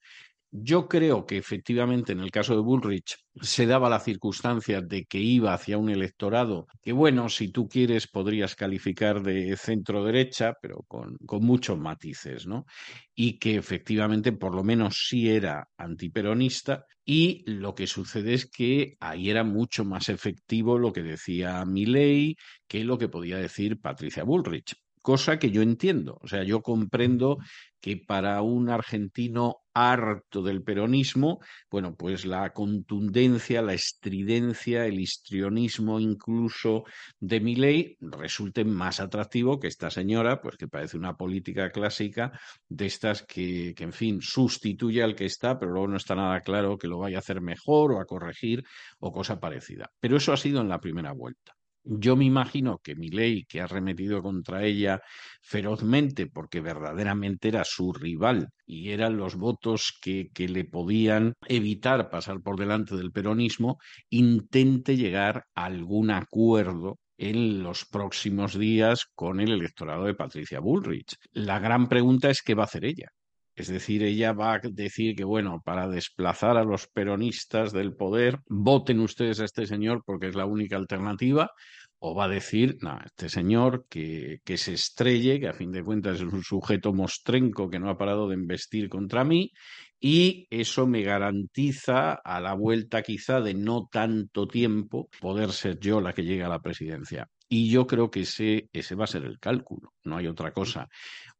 Yo 0.54 0.86
creo 0.86 1.24
que 1.24 1.38
efectivamente 1.38 2.12
en 2.12 2.20
el 2.20 2.30
caso 2.30 2.54
de 2.54 2.60
Bullrich 2.60 3.16
se 3.40 3.64
daba 3.64 3.88
la 3.88 3.98
circunstancia 4.00 4.82
de 4.82 5.06
que 5.06 5.18
iba 5.18 5.54
hacia 5.54 5.78
un 5.78 5.88
electorado 5.88 6.66
que, 6.82 6.92
bueno, 6.92 7.30
si 7.30 7.48
tú 7.48 7.66
quieres 7.68 8.06
podrías 8.06 8.54
calificar 8.54 9.22
de 9.22 9.56
centro 9.56 10.04
derecha, 10.04 10.52
pero 10.60 10.82
con, 10.86 11.16
con 11.24 11.42
muchos 11.42 11.78
matices, 11.78 12.46
¿no? 12.46 12.66
Y 13.14 13.38
que 13.38 13.56
efectivamente 13.56 14.32
por 14.32 14.54
lo 14.54 14.62
menos 14.62 15.06
sí 15.08 15.30
era 15.30 15.70
antiperonista 15.78 16.84
y 17.02 17.44
lo 17.50 17.74
que 17.74 17.86
sucede 17.86 18.34
es 18.34 18.44
que 18.50 18.96
ahí 19.00 19.30
era 19.30 19.44
mucho 19.44 19.86
más 19.86 20.10
efectivo 20.10 20.78
lo 20.78 20.92
que 20.92 21.02
decía 21.02 21.64
Milley 21.64 22.36
que 22.68 22.84
lo 22.84 22.98
que 22.98 23.08
podía 23.08 23.38
decir 23.38 23.80
Patricia 23.80 24.22
Bullrich 24.22 24.74
cosa 25.02 25.38
que 25.38 25.50
yo 25.50 25.62
entiendo. 25.62 26.18
O 26.22 26.28
sea, 26.28 26.44
yo 26.44 26.62
comprendo 26.62 27.38
que 27.80 27.96
para 27.96 28.40
un 28.42 28.70
argentino 28.70 29.56
harto 29.74 30.42
del 30.42 30.62
peronismo, 30.62 31.40
bueno, 31.70 31.96
pues 31.96 32.24
la 32.24 32.52
contundencia, 32.52 33.60
la 33.60 33.74
estridencia, 33.74 34.86
el 34.86 35.00
histrionismo 35.00 35.98
incluso 35.98 36.84
de 37.18 37.40
Milei 37.40 37.96
resulte 38.00 38.64
más 38.64 39.00
atractivo 39.00 39.58
que 39.58 39.66
esta 39.66 39.90
señora, 39.90 40.40
pues 40.40 40.56
que 40.56 40.68
parece 40.68 40.96
una 40.96 41.16
política 41.16 41.70
clásica 41.70 42.38
de 42.68 42.86
estas 42.86 43.22
que, 43.22 43.74
que, 43.74 43.84
en 43.84 43.92
fin, 43.92 44.22
sustituye 44.22 45.02
al 45.02 45.16
que 45.16 45.24
está, 45.24 45.58
pero 45.58 45.72
luego 45.72 45.88
no 45.88 45.96
está 45.96 46.14
nada 46.14 46.40
claro 46.40 46.78
que 46.78 46.88
lo 46.88 46.98
vaya 46.98 47.16
a 47.16 47.20
hacer 47.20 47.40
mejor 47.40 47.92
o 47.92 48.00
a 48.00 48.06
corregir 48.06 48.64
o 49.00 49.12
cosa 49.12 49.40
parecida. 49.40 49.90
Pero 49.98 50.16
eso 50.18 50.32
ha 50.32 50.36
sido 50.36 50.60
en 50.60 50.68
la 50.68 50.80
primera 50.80 51.12
vuelta. 51.12 51.54
Yo 51.84 52.16
me 52.16 52.24
imagino 52.24 52.78
que 52.78 52.94
ley, 52.94 53.44
que 53.44 53.60
ha 53.60 53.66
remetido 53.66 54.22
contra 54.22 54.64
ella 54.64 55.00
ferozmente 55.42 56.26
porque 56.28 56.60
verdaderamente 56.60 57.48
era 57.48 57.64
su 57.64 57.92
rival 57.92 58.48
y 58.64 58.90
eran 58.90 59.16
los 59.16 59.34
votos 59.36 59.98
que, 60.00 60.30
que 60.32 60.48
le 60.48 60.64
podían 60.64 61.34
evitar 61.46 62.08
pasar 62.08 62.40
por 62.40 62.58
delante 62.58 62.96
del 62.96 63.10
peronismo, 63.10 63.78
intente 64.10 64.96
llegar 64.96 65.46
a 65.54 65.64
algún 65.64 66.10
acuerdo 66.10 66.98
en 67.18 67.62
los 67.62 67.84
próximos 67.84 68.58
días 68.58 69.06
con 69.14 69.40
el 69.40 69.52
electorado 69.52 70.04
de 70.04 70.14
Patricia 70.14 70.60
Bullrich. 70.60 71.16
La 71.32 71.58
gran 71.58 71.88
pregunta 71.88 72.30
es 72.30 72.42
qué 72.42 72.54
va 72.54 72.64
a 72.64 72.66
hacer 72.66 72.84
ella. 72.84 73.08
Es 73.54 73.68
decir, 73.68 74.02
ella 74.02 74.32
va 74.32 74.54
a 74.54 74.60
decir 74.62 75.14
que, 75.14 75.24
bueno, 75.24 75.60
para 75.64 75.88
desplazar 75.88 76.56
a 76.56 76.64
los 76.64 76.86
peronistas 76.88 77.72
del 77.72 77.94
poder, 77.94 78.38
voten 78.48 79.00
ustedes 79.00 79.40
a 79.40 79.44
este 79.44 79.66
señor 79.66 80.02
porque 80.06 80.28
es 80.28 80.34
la 80.34 80.46
única 80.46 80.76
alternativa, 80.76 81.50
o 81.98 82.14
va 82.14 82.24
a 82.24 82.28
decir, 82.28 82.78
no, 82.80 82.98
este 83.04 83.28
señor 83.28 83.86
que, 83.88 84.40
que 84.44 84.56
se 84.56 84.72
estrelle, 84.72 85.38
que 85.38 85.48
a 85.48 85.52
fin 85.52 85.70
de 85.70 85.84
cuentas 85.84 86.16
es 86.16 86.22
un 86.22 86.42
sujeto 86.42 86.92
mostrenco 86.92 87.70
que 87.70 87.78
no 87.78 87.90
ha 87.90 87.98
parado 87.98 88.28
de 88.28 88.34
investir 88.34 88.88
contra 88.88 89.22
mí, 89.22 89.52
y 90.00 90.48
eso 90.50 90.88
me 90.88 91.02
garantiza 91.02 92.14
a 92.14 92.40
la 92.40 92.54
vuelta 92.54 93.02
quizá 93.02 93.40
de 93.40 93.54
no 93.54 93.88
tanto 93.90 94.48
tiempo 94.48 95.08
poder 95.20 95.52
ser 95.52 95.78
yo 95.78 96.00
la 96.00 96.12
que 96.12 96.24
llegue 96.24 96.42
a 96.42 96.48
la 96.48 96.60
presidencia. 96.60 97.28
Y 97.48 97.70
yo 97.70 97.86
creo 97.86 98.10
que 98.10 98.22
ese, 98.22 98.68
ese 98.72 98.96
va 98.96 99.04
a 99.04 99.06
ser 99.06 99.24
el 99.24 99.38
cálculo, 99.38 99.92
no 100.02 100.16
hay 100.16 100.26
otra 100.26 100.52
cosa. 100.52 100.88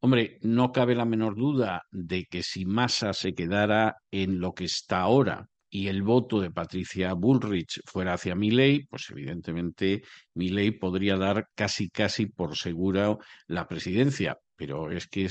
Hombre, 0.04 0.38
no 0.42 0.72
cabe 0.72 0.96
la 0.96 1.04
menor 1.04 1.36
duda 1.36 1.84
de 1.92 2.24
que 2.24 2.42
si 2.42 2.64
Massa 2.64 3.12
se 3.12 3.34
quedara 3.34 3.98
en 4.10 4.40
lo 4.40 4.52
que 4.52 4.64
está 4.64 5.02
ahora 5.02 5.46
y 5.70 5.86
el 5.86 6.02
voto 6.02 6.40
de 6.40 6.50
Patricia 6.50 7.12
Bullrich 7.12 7.80
fuera 7.86 8.14
hacia 8.14 8.34
Milley, 8.34 8.84
pues 8.86 9.08
evidentemente 9.10 10.02
Milley 10.34 10.72
podría 10.72 11.16
dar 11.16 11.46
casi 11.54 11.88
casi 11.88 12.26
por 12.26 12.56
segura 12.56 13.16
la 13.46 13.68
presidencia, 13.68 14.38
pero 14.56 14.90
es 14.90 15.06
que 15.06 15.26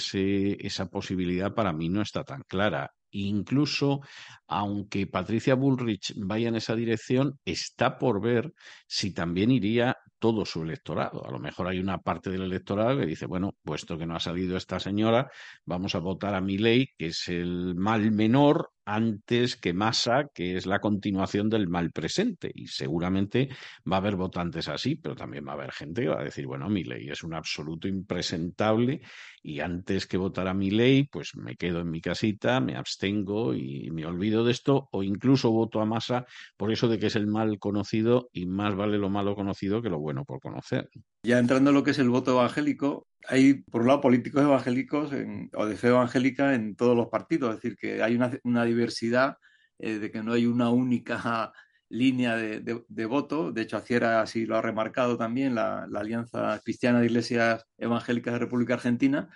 esa 0.61 0.85
posibilidad 0.85 1.53
para 1.53 1.73
mí 1.73 1.89
no 1.89 2.01
está 2.01 2.23
tan 2.23 2.43
clara. 2.47 2.91
Incluso, 3.09 3.99
aunque 4.47 5.05
Patricia 5.05 5.55
Bullrich 5.55 6.13
vaya 6.15 6.47
en 6.47 6.55
esa 6.55 6.75
dirección, 6.75 7.37
está 7.43 7.97
por 7.97 8.21
ver 8.21 8.53
si 8.87 9.13
también 9.13 9.51
iría 9.51 9.97
todo 10.21 10.45
su 10.45 10.61
electorado. 10.61 11.25
A 11.27 11.31
lo 11.31 11.39
mejor 11.39 11.67
hay 11.67 11.79
una 11.79 11.97
parte 11.97 12.29
del 12.29 12.43
electorado 12.43 12.99
que 12.99 13.07
dice, 13.07 13.25
bueno, 13.25 13.55
puesto 13.63 13.97
que 13.97 14.05
no 14.05 14.15
ha 14.15 14.19
salido 14.19 14.55
esta 14.55 14.79
señora, 14.79 15.31
vamos 15.65 15.95
a 15.95 15.99
votar 15.99 16.35
a 16.35 16.41
mi 16.41 16.59
ley, 16.59 16.89
que 16.95 17.07
es 17.07 17.27
el 17.27 17.73
mal 17.73 18.11
menor, 18.11 18.69
antes 18.93 19.55
que 19.55 19.73
Massa, 19.73 20.27
que 20.33 20.57
es 20.57 20.65
la 20.65 20.79
continuación 20.79 21.49
del 21.49 21.69
mal 21.69 21.91
presente. 21.91 22.51
Y 22.53 22.67
seguramente 22.67 23.49
va 23.89 23.95
a 23.95 23.99
haber 23.99 24.17
votantes 24.17 24.67
así, 24.67 24.95
pero 24.95 25.15
también 25.15 25.47
va 25.47 25.51
a 25.51 25.55
haber 25.55 25.71
gente 25.71 26.01
que 26.01 26.09
va 26.09 26.19
a 26.19 26.23
decir, 26.25 26.45
bueno, 26.45 26.69
mi 26.69 26.83
ley 26.83 27.09
es 27.09 27.23
un 27.23 27.33
absoluto 27.33 27.87
impresentable 27.87 29.01
y 29.41 29.61
antes 29.61 30.07
que 30.07 30.17
votar 30.17 30.47
a 30.47 30.53
mi 30.53 30.71
ley, 30.71 31.05
pues 31.05 31.35
me 31.35 31.55
quedo 31.55 31.79
en 31.79 31.89
mi 31.89 32.01
casita, 32.01 32.59
me 32.59 32.75
abstengo 32.75 33.53
y 33.53 33.89
me 33.91 34.05
olvido 34.05 34.43
de 34.43 34.51
esto, 34.51 34.89
o 34.91 35.03
incluso 35.03 35.51
voto 35.51 35.79
a 35.79 35.85
Massa 35.85 36.25
por 36.57 36.71
eso 36.71 36.87
de 36.87 36.99
que 36.99 37.07
es 37.07 37.15
el 37.15 37.27
mal 37.27 37.59
conocido 37.59 38.29
y 38.33 38.45
más 38.45 38.75
vale 38.75 38.97
lo 38.97 39.09
malo 39.09 39.35
conocido 39.35 39.81
que 39.81 39.89
lo 39.89 39.99
bueno 39.99 40.25
por 40.25 40.41
conocer. 40.41 40.89
Ya 41.23 41.37
entrando 41.37 41.69
en 41.69 41.75
lo 41.75 41.83
que 41.83 41.91
es 41.91 41.99
el 41.99 42.09
voto 42.09 42.31
evangélico, 42.31 43.07
hay, 43.27 43.53
por 43.53 43.81
un 43.81 43.87
lado, 43.87 44.01
políticos 44.01 44.41
evangélicos 44.41 45.11
o 45.53 45.65
de 45.65 45.77
fe 45.77 45.89
evangélica 45.89 46.55
en 46.55 46.75
todos 46.75 46.97
los 46.97 47.09
partidos, 47.09 47.51
es 47.51 47.61
decir, 47.61 47.77
que 47.77 48.01
hay 48.01 48.15
una, 48.43 48.65
diversidad 48.65 49.37
eh, 49.77 49.99
de 49.99 50.11
que 50.11 50.23
no 50.23 50.33
hay 50.33 50.47
una 50.47 50.71
única 50.71 51.53
línea 51.89 52.35
de, 52.35 53.05
voto. 53.05 53.51
De 53.51 53.61
hecho, 53.61 53.77
Aciera 53.77 54.21
así 54.21 54.45
lo 54.47 54.57
ha 54.57 54.61
remarcado 54.61 55.17
también, 55.17 55.53
la, 55.53 55.83
Alianza 55.83 56.59
Cristiana 56.63 56.99
de 56.99 57.05
Iglesias 57.05 57.65
Evangélicas 57.77 58.33
de 58.33 58.39
República 58.39 58.73
Argentina, 58.75 59.29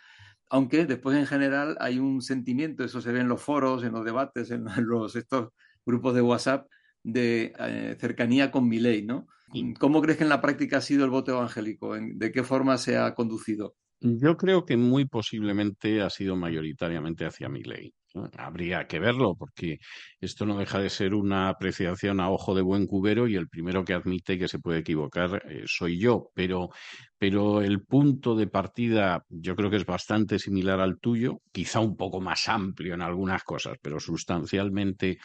aunque 0.50 0.86
después 0.86 1.18
en 1.18 1.28
general 1.28 1.78
hay 1.80 2.00
un 2.00 2.22
sentimiento, 2.22 2.84
eso 2.84 3.02
se 3.02 3.12
ve 3.12 3.20
en 3.20 3.28
los 3.28 3.42
foros, 3.42 3.84
en 3.84 3.94
los 3.94 4.06
debates, 4.06 4.50
en 4.52 4.66
los, 4.88 5.16
estos 5.16 5.50
grupos 5.86 6.16
de 6.16 6.22
WhatsApp, 6.22 6.68
de 7.06 7.54
eh, 7.60 7.96
cercanía 8.00 8.52
con 8.52 8.68
mi 8.68 8.80
ley, 8.80 9.06
¿no? 9.06 9.28
¿Cómo 9.80 10.02
crees 10.02 10.18
que 10.18 10.24
en 10.24 10.30
la 10.30 10.42
práctica 10.42 10.78
ha 10.78 10.82
sido 10.82 11.06
el 11.06 11.12
voto 11.12 11.32
evangélico? 11.32 11.96
¿De 11.96 12.32
qué 12.32 12.44
forma 12.44 12.78
se 12.78 12.98
ha 12.98 13.14
conducido? 13.14 13.76
Yo 14.02 14.36
creo 14.38 14.66
que 14.66 14.76
muy 14.76 15.06
posiblemente 15.06 16.02
ha 16.02 16.10
sido 16.10 16.36
mayoritariamente 16.36 17.26
hacia 17.26 17.48
mi 17.48 17.64
ley. 17.64 17.94
Habría 18.38 18.88
que 18.88 19.00
verlo 19.00 19.36
porque 19.38 19.78
esto 20.22 20.46
no 20.46 20.58
deja 20.58 20.80
de 20.80 20.90
ser 20.90 21.14
una 21.14 21.50
apreciación 21.50 22.20
a 22.22 22.30
ojo 22.30 22.56
de 22.56 22.62
buen 22.62 22.88
cubero 22.88 23.28
y 23.28 23.36
el 23.36 23.50
primero 23.50 23.84
que 23.84 23.94
admite 23.94 24.38
que 24.38 24.48
se 24.48 24.60
puede 24.60 24.80
equivocar 24.80 25.44
eh, 25.50 25.64
soy 25.66 26.00
yo, 26.00 26.30
pero, 26.34 26.70
pero 27.18 27.62
el 27.62 27.84
punto 27.84 28.36
de 28.36 28.48
partida 28.48 29.26
yo 29.28 29.56
creo 29.56 29.70
que 29.70 29.78
es 29.78 29.86
bastante 29.86 30.40
similar 30.40 30.80
al 30.80 31.00
tuyo, 31.00 31.42
quizá 31.52 31.82
un 31.82 31.98
poco 31.98 32.22
más 32.22 32.48
amplio 32.48 32.94
en 32.94 33.02
algunas 33.02 33.44
cosas, 33.44 33.78
pero 33.82 34.00
sustancialmente 34.00 35.18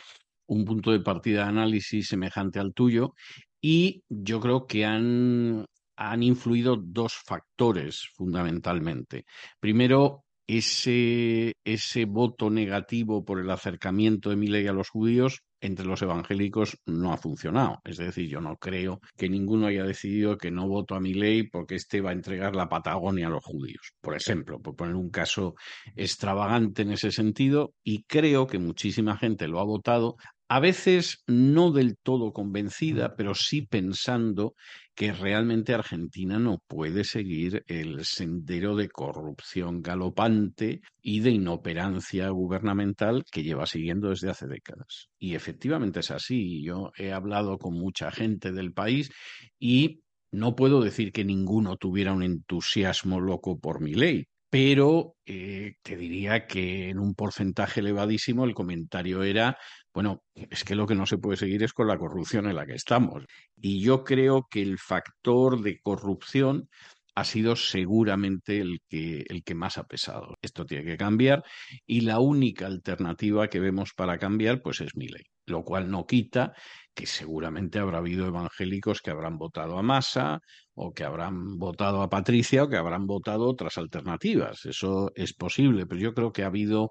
un 0.50 0.64
punto 0.64 0.90
de 0.90 1.00
partida 1.00 1.44
de 1.44 1.48
análisis 1.48 2.08
semejante 2.08 2.58
al 2.58 2.74
tuyo 2.74 3.14
y 3.60 4.02
yo 4.08 4.40
creo 4.40 4.66
que 4.66 4.84
han, 4.84 5.64
han 5.96 6.22
influido 6.22 6.76
dos 6.76 7.14
factores 7.14 8.08
fundamentalmente. 8.14 9.24
Primero, 9.60 10.24
ese, 10.48 11.54
ese 11.64 12.04
voto 12.04 12.50
negativo 12.50 13.24
por 13.24 13.38
el 13.38 13.50
acercamiento 13.50 14.30
de 14.30 14.36
mi 14.36 14.48
ley 14.48 14.66
a 14.66 14.72
los 14.72 14.88
judíos 14.88 15.42
entre 15.60 15.86
los 15.86 16.02
evangélicos 16.02 16.78
no 16.86 17.12
ha 17.12 17.18
funcionado. 17.18 17.78
Es 17.84 17.98
decir, 17.98 18.28
yo 18.28 18.40
no 18.40 18.56
creo 18.56 19.00
que 19.16 19.28
ninguno 19.28 19.66
haya 19.66 19.84
decidido 19.84 20.36
que 20.36 20.50
no 20.50 20.66
voto 20.66 20.94
a 20.94 21.00
mi 21.00 21.14
ley 21.14 21.44
porque 21.44 21.76
éste 21.76 22.00
va 22.00 22.10
a 22.10 22.14
entregar 22.14 22.56
la 22.56 22.68
Patagonia 22.68 23.28
a 23.28 23.30
los 23.30 23.44
judíos. 23.44 23.92
Por 24.00 24.16
ejemplo, 24.16 24.58
por 24.58 24.74
poner 24.74 24.96
un 24.96 25.10
caso 25.10 25.54
extravagante 25.94 26.82
en 26.82 26.92
ese 26.92 27.12
sentido, 27.12 27.74
y 27.84 28.04
creo 28.04 28.46
que 28.46 28.58
muchísima 28.58 29.16
gente 29.16 29.46
lo 29.46 29.60
ha 29.60 29.64
votado 29.64 30.16
a 30.52 30.58
veces 30.58 31.22
no 31.28 31.70
del 31.70 31.96
todo 31.96 32.32
convencida, 32.32 33.14
pero 33.14 33.36
sí 33.36 33.62
pensando 33.62 34.56
que 34.96 35.12
realmente 35.12 35.74
Argentina 35.74 36.40
no 36.40 36.60
puede 36.66 37.04
seguir 37.04 37.62
el 37.68 38.04
sendero 38.04 38.74
de 38.74 38.88
corrupción 38.88 39.80
galopante 39.80 40.80
y 41.00 41.20
de 41.20 41.30
inoperancia 41.30 42.30
gubernamental 42.30 43.22
que 43.30 43.44
lleva 43.44 43.64
siguiendo 43.66 44.08
desde 44.08 44.30
hace 44.30 44.48
décadas. 44.48 45.08
Y 45.20 45.36
efectivamente 45.36 46.00
es 46.00 46.10
así. 46.10 46.64
Yo 46.64 46.90
he 46.96 47.12
hablado 47.12 47.56
con 47.56 47.74
mucha 47.74 48.10
gente 48.10 48.50
del 48.50 48.72
país 48.72 49.12
y 49.56 50.00
no 50.32 50.56
puedo 50.56 50.80
decir 50.80 51.12
que 51.12 51.24
ninguno 51.24 51.76
tuviera 51.76 52.12
un 52.12 52.24
entusiasmo 52.24 53.20
loco 53.20 53.60
por 53.60 53.80
mi 53.80 53.94
ley, 53.94 54.26
pero 54.50 55.14
eh, 55.26 55.74
te 55.82 55.96
diría 55.96 56.48
que 56.48 56.88
en 56.88 56.98
un 56.98 57.14
porcentaje 57.14 57.78
elevadísimo 57.78 58.44
el 58.44 58.52
comentario 58.52 59.22
era 59.22 59.56
bueno, 59.92 60.22
es 60.34 60.64
que 60.64 60.74
lo 60.74 60.86
que 60.86 60.94
no 60.94 61.06
se 61.06 61.18
puede 61.18 61.36
seguir 61.36 61.62
es 61.62 61.72
con 61.72 61.88
la 61.88 61.98
corrupción 61.98 62.46
en 62.46 62.56
la 62.56 62.66
que 62.66 62.74
estamos. 62.74 63.24
Y 63.56 63.80
yo 63.80 64.04
creo 64.04 64.46
que 64.50 64.62
el 64.62 64.78
factor 64.78 65.60
de 65.62 65.80
corrupción 65.80 66.68
ha 67.14 67.24
sido 67.24 67.56
seguramente 67.56 68.60
el 68.60 68.80
que, 68.88 69.24
el 69.28 69.42
que 69.42 69.54
más 69.54 69.78
ha 69.78 69.84
pesado. 69.84 70.36
Esto 70.42 70.64
tiene 70.64 70.84
que 70.84 70.96
cambiar 70.96 71.44
y 71.86 72.02
la 72.02 72.20
única 72.20 72.66
alternativa 72.66 73.48
que 73.48 73.60
vemos 73.60 73.92
para 73.94 74.18
cambiar 74.18 74.62
pues 74.62 74.80
es 74.80 74.94
mi 74.96 75.08
ley, 75.08 75.24
lo 75.46 75.64
cual 75.64 75.90
no 75.90 76.06
quita 76.06 76.54
que 76.94 77.06
seguramente 77.06 77.78
habrá 77.78 77.98
habido 77.98 78.26
evangélicos 78.26 79.00
que 79.02 79.10
habrán 79.10 79.38
votado 79.38 79.78
a 79.78 79.82
Massa 79.82 80.40
o 80.74 80.92
que 80.92 81.04
habrán 81.04 81.58
votado 81.58 82.02
a 82.02 82.08
Patricia 82.08 82.64
o 82.64 82.68
que 82.68 82.76
habrán 82.76 83.06
votado 83.06 83.48
otras 83.48 83.76
alternativas. 83.78 84.64
Eso 84.64 85.10
es 85.14 85.34
posible, 85.34 85.86
pero 85.86 86.00
yo 86.00 86.14
creo 86.14 86.32
que 86.32 86.42
ha 86.42 86.46
habido 86.46 86.90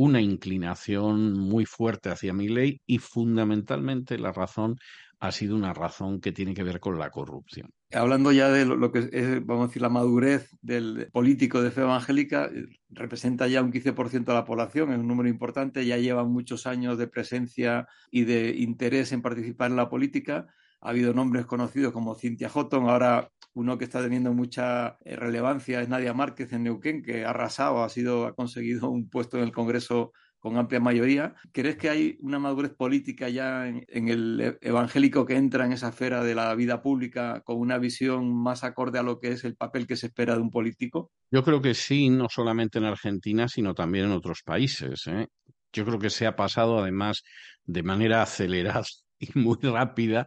una 0.00 0.22
inclinación 0.22 1.34
muy 1.34 1.66
fuerte 1.66 2.08
hacia 2.08 2.32
mi 2.32 2.48
ley 2.48 2.80
y 2.86 2.96
fundamentalmente 2.96 4.18
la 4.18 4.32
razón 4.32 4.78
ha 5.18 5.30
sido 5.30 5.54
una 5.54 5.74
razón 5.74 6.22
que 6.22 6.32
tiene 6.32 6.54
que 6.54 6.62
ver 6.62 6.80
con 6.80 6.98
la 6.98 7.10
corrupción. 7.10 7.68
Hablando 7.92 8.32
ya 8.32 8.48
de 8.48 8.64
lo, 8.64 8.90
que 8.92 9.10
es, 9.12 9.44
vamos 9.44 9.64
a 9.64 9.66
decir, 9.66 9.82
la 9.82 9.90
madurez 9.90 10.56
del 10.62 11.10
político 11.12 11.60
de 11.60 11.70
fe 11.70 11.82
evangélica, 11.82 12.46
eh, 12.46 12.64
representa 12.88 13.46
ya 13.46 13.60
un 13.60 13.72
15% 13.72 14.24
de 14.24 14.32
la 14.32 14.46
población, 14.46 14.90
es 14.90 14.98
un 14.98 15.06
número 15.06 15.28
importante, 15.28 15.84
ya 15.84 15.98
lleva 15.98 16.24
muchos 16.24 16.66
años 16.66 16.96
de 16.96 17.06
presencia 17.06 17.86
y 18.10 18.24
de 18.24 18.56
interés 18.56 19.12
en 19.12 19.20
participar 19.20 19.70
en 19.70 19.76
la 19.76 19.90
política. 19.90 20.46
Ha 20.80 20.88
habido 20.88 21.12
nombres 21.12 21.44
conocidos 21.44 21.92
como 21.92 22.14
Cintia 22.14 22.48
Houghton, 22.48 22.88
ahora 22.88 23.30
uno 23.54 23.78
que 23.78 23.84
está 23.84 24.02
teniendo 24.02 24.32
mucha 24.32 24.98
eh, 25.04 25.16
relevancia 25.16 25.80
es 25.80 25.88
Nadia 25.88 26.14
Márquez 26.14 26.52
en 26.52 26.64
Neuquén, 26.64 27.02
que 27.02 27.24
ha 27.24 27.30
arrasado, 27.30 27.82
ha, 27.82 27.88
sido, 27.88 28.26
ha 28.26 28.34
conseguido 28.34 28.90
un 28.90 29.08
puesto 29.08 29.38
en 29.38 29.44
el 29.44 29.52
Congreso 29.52 30.12
con 30.40 30.56
amplia 30.56 30.80
mayoría. 30.80 31.34
¿Crees 31.52 31.76
que 31.76 31.90
hay 31.90 32.16
una 32.20 32.38
madurez 32.38 32.74
política 32.74 33.28
ya 33.28 33.68
en, 33.68 34.08
el 34.08 34.40
e, 34.40 34.58
evangélico 34.62 35.26
que 35.26 35.36
entra 35.36 35.66
en 35.66 35.72
esa 35.72 35.90
esfera 35.90 36.24
de 36.24 36.34
la 36.34 36.54
vida 36.54 36.82
pública 36.82 37.42
con 37.44 37.58
una 37.58 37.78
visión 37.78 38.34
más 38.34 38.64
acorde 38.64 38.98
a 38.98 39.02
lo 39.02 39.20
que 39.20 39.32
es 39.32 39.44
el 39.44 39.54
papel 39.54 39.86
que 39.86 39.96
se 39.96 40.06
espera 40.06 40.34
de 40.34 40.40
un 40.40 40.50
político? 40.50 41.12
Yo 41.30 41.44
creo 41.44 41.60
que 41.60 41.74
sí, 41.74 42.08
no 42.08 42.28
solamente 42.30 42.78
en 42.78 42.84
Argentina, 42.84 43.48
sino 43.48 43.74
también 43.74 44.06
en 44.06 44.12
otros 44.12 44.42
países. 44.42 45.06
¿eh? 45.08 45.26
Yo 45.72 45.84
creo 45.84 45.98
que 45.98 46.10
se 46.10 46.26
ha 46.26 46.34
pasado 46.34 46.78
además 46.78 47.22
de 47.64 47.82
manera 47.82 48.22
acelerada 48.22 48.86
y 49.18 49.38
muy 49.38 49.58
rápida 49.60 50.26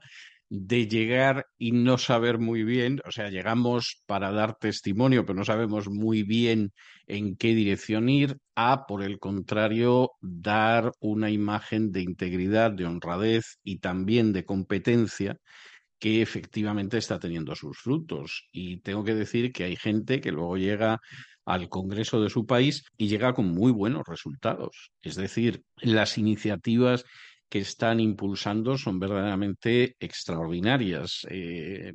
de 0.56 0.88
llegar 0.88 1.48
y 1.58 1.72
no 1.72 1.98
saber 1.98 2.38
muy 2.38 2.64
bien, 2.64 3.02
o 3.08 3.12
sea, 3.12 3.32
llegamos 3.32 4.04
para 4.06 4.32
dar 4.32 4.56
testimonio, 4.56 5.26
pero 5.26 5.40
no 5.40 5.46
sabemos 5.46 5.90
muy 5.90 6.22
bien 6.22 6.74
en 7.08 7.36
qué 7.38 7.56
dirección 7.56 8.08
ir, 8.08 8.38
a, 8.54 8.86
por 8.86 9.02
el 9.02 9.18
contrario, 9.18 10.12
dar 10.22 10.92
una 11.00 11.32
imagen 11.32 11.92
de 11.92 12.02
integridad, 12.02 12.70
de 12.70 12.86
honradez 12.86 13.58
y 13.64 13.80
también 13.80 14.32
de 14.32 14.46
competencia 14.46 15.38
que 15.98 16.22
efectivamente 16.22 17.00
está 17.00 17.18
teniendo 17.18 17.56
sus 17.56 17.80
frutos. 17.80 18.48
Y 18.52 18.78
tengo 18.82 19.04
que 19.04 19.16
decir 19.16 19.52
que 19.54 19.64
hay 19.64 19.76
gente 19.76 20.22
que 20.22 20.32
luego 20.32 20.58
llega 20.58 21.00
al 21.46 21.68
Congreso 21.68 22.22
de 22.22 22.30
su 22.30 22.46
país 22.46 22.86
y 22.96 23.08
llega 23.08 23.34
con 23.34 23.48
muy 23.48 23.72
buenos 23.72 24.04
resultados. 24.06 24.92
Es 25.02 25.16
decir, 25.16 25.64
las 25.78 26.20
iniciativas 26.20 27.06
que 27.54 27.60
están 27.60 28.00
impulsando 28.00 28.80
son 28.80 28.98
verdaderamente 29.00 29.96
extraordinarias. 30.00 31.28
Eh, 31.30 31.94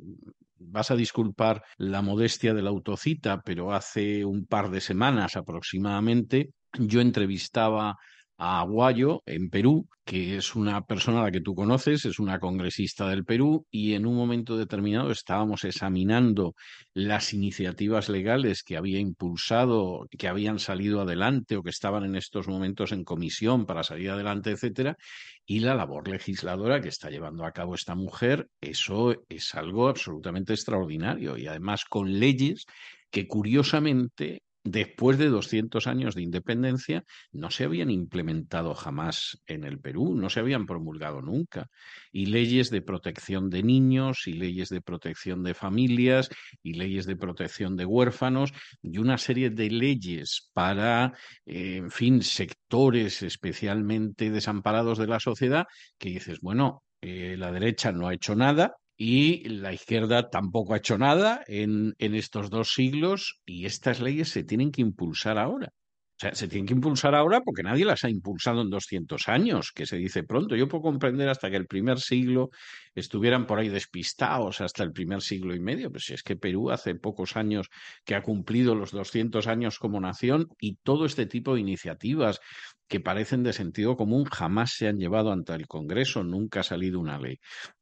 vas 0.56 0.92
a 0.92 0.94
disculpar 0.94 1.64
la 1.78 2.00
modestia 2.00 2.54
de 2.54 2.62
la 2.62 2.70
autocita, 2.70 3.42
pero 3.44 3.72
hace 3.72 4.24
un 4.24 4.46
par 4.46 4.70
de 4.70 4.80
semanas 4.80 5.34
aproximadamente 5.34 6.52
yo 6.78 7.00
entrevistaba 7.00 7.96
a 8.38 8.60
Aguayo 8.60 9.22
en 9.26 9.50
Perú, 9.50 9.88
que 10.04 10.36
es 10.36 10.54
una 10.54 10.86
persona 10.86 11.20
a 11.20 11.24
la 11.24 11.30
que 11.32 11.40
tú 11.40 11.56
conoces, 11.56 12.04
es 12.04 12.20
una 12.20 12.38
congresista 12.38 13.08
del 13.08 13.24
Perú, 13.24 13.66
y 13.68 13.94
en 13.94 14.06
un 14.06 14.14
momento 14.14 14.56
determinado 14.56 15.10
estábamos 15.10 15.64
examinando 15.64 16.54
las 16.94 17.34
iniciativas 17.34 18.08
legales 18.08 18.62
que 18.62 18.76
había 18.76 19.00
impulsado, 19.00 20.06
que 20.16 20.28
habían 20.28 20.60
salido 20.60 21.00
adelante 21.00 21.56
o 21.56 21.64
que 21.64 21.70
estaban 21.70 22.04
en 22.04 22.14
estos 22.14 22.46
momentos 22.46 22.92
en 22.92 23.02
comisión 23.02 23.66
para 23.66 23.82
salir 23.82 24.10
adelante, 24.10 24.52
etcétera, 24.52 24.96
y 25.44 25.60
la 25.60 25.74
labor 25.74 26.08
legisladora 26.08 26.80
que 26.80 26.88
está 26.88 27.10
llevando 27.10 27.44
a 27.44 27.52
cabo 27.52 27.74
esta 27.74 27.96
mujer, 27.96 28.48
eso 28.60 29.14
es 29.28 29.54
algo 29.56 29.88
absolutamente 29.88 30.52
extraordinario 30.52 31.36
y 31.36 31.48
además 31.48 31.84
con 31.84 32.20
leyes 32.20 32.66
que 33.10 33.26
curiosamente 33.26 34.42
después 34.64 35.18
de 35.18 35.28
200 35.28 35.86
años 35.86 36.14
de 36.14 36.22
independencia, 36.22 37.04
no 37.32 37.50
se 37.50 37.64
habían 37.64 37.90
implementado 37.90 38.74
jamás 38.74 39.42
en 39.46 39.64
el 39.64 39.80
Perú, 39.80 40.14
no 40.14 40.30
se 40.30 40.40
habían 40.40 40.66
promulgado 40.66 41.22
nunca. 41.22 41.68
Y 42.12 42.26
leyes 42.26 42.70
de 42.70 42.82
protección 42.82 43.50
de 43.50 43.62
niños, 43.62 44.26
y 44.26 44.34
leyes 44.34 44.68
de 44.68 44.80
protección 44.80 45.42
de 45.42 45.54
familias, 45.54 46.28
y 46.62 46.74
leyes 46.74 47.06
de 47.06 47.16
protección 47.16 47.76
de 47.76 47.86
huérfanos, 47.86 48.52
y 48.82 48.98
una 48.98 49.18
serie 49.18 49.50
de 49.50 49.70
leyes 49.70 50.50
para, 50.52 51.14
eh, 51.46 51.76
en 51.76 51.90
fin, 51.90 52.22
sectores 52.22 53.22
especialmente 53.22 54.30
desamparados 54.30 54.98
de 54.98 55.06
la 55.06 55.20
sociedad, 55.20 55.66
que 55.98 56.10
dices, 56.10 56.40
bueno, 56.40 56.82
eh, 57.00 57.36
la 57.38 57.52
derecha 57.52 57.92
no 57.92 58.08
ha 58.08 58.14
hecho 58.14 58.34
nada, 58.34 58.74
y 59.00 59.48
la 59.48 59.72
izquierda 59.72 60.28
tampoco 60.28 60.74
ha 60.74 60.78
hecho 60.78 60.98
nada 60.98 61.44
en, 61.46 61.94
en, 61.98 62.16
estos 62.16 62.50
dos 62.50 62.72
siglos 62.72 63.40
y 63.46 63.64
estas 63.64 64.00
leyes 64.00 64.28
se 64.28 64.42
tienen 64.42 64.72
que 64.72 64.82
impulsar 64.82 65.38
ahora. 65.38 65.68
O 65.68 66.20
sea, 66.20 66.34
se 66.34 66.48
tienen 66.48 66.66
que 66.66 66.74
impulsar 66.74 67.14
ahora 67.14 67.42
porque 67.42 67.62
nadie 67.62 67.84
las 67.84 68.02
ha 68.02 68.10
impulsado 68.10 68.60
en 68.62 68.70
200 68.70 69.28
años, 69.28 69.70
que 69.72 69.86
se 69.86 69.98
dice 69.98 70.24
pronto. 70.24 70.56
Yo 70.56 70.66
puedo 70.66 70.82
comprender 70.82 71.28
hasta 71.28 71.48
que 71.48 71.56
el 71.56 71.68
primer 71.68 72.00
siglo 72.00 72.50
estuvieran 72.92 73.46
por 73.46 73.60
ahí 73.60 73.68
despistados 73.68 74.60
hasta 74.60 74.82
el 74.82 74.90
primer 74.90 75.22
siglo 75.22 75.54
y 75.54 75.60
medio. 75.60 75.92
Pues 75.92 76.06
si 76.06 76.14
es 76.14 76.24
que 76.24 76.34
Perú 76.34 76.72
hace 76.72 76.96
pocos 76.96 77.36
años 77.36 77.68
que 78.04 78.16
ha 78.16 78.22
cumplido 78.22 78.74
los 78.74 78.90
200 78.90 79.46
años 79.46 79.78
como 79.78 80.00
nación 80.00 80.48
y 80.58 80.74
todo 80.82 81.06
este 81.06 81.26
tipo 81.26 81.54
de 81.54 81.60
iniciativas 81.60 82.40
que 82.88 82.98
parecen 82.98 83.44
de 83.44 83.52
sentido 83.52 83.96
común 83.96 84.24
jamás 84.24 84.72
se 84.72 84.88
han 84.88 84.98
llevado 84.98 85.30
ante 85.30 85.52
el 85.52 85.68
Congreso, 85.68 86.24
nunca 86.24 86.60
ha 86.60 86.64
salido 86.64 86.98
una 86.98 87.20
ley. 87.20 87.38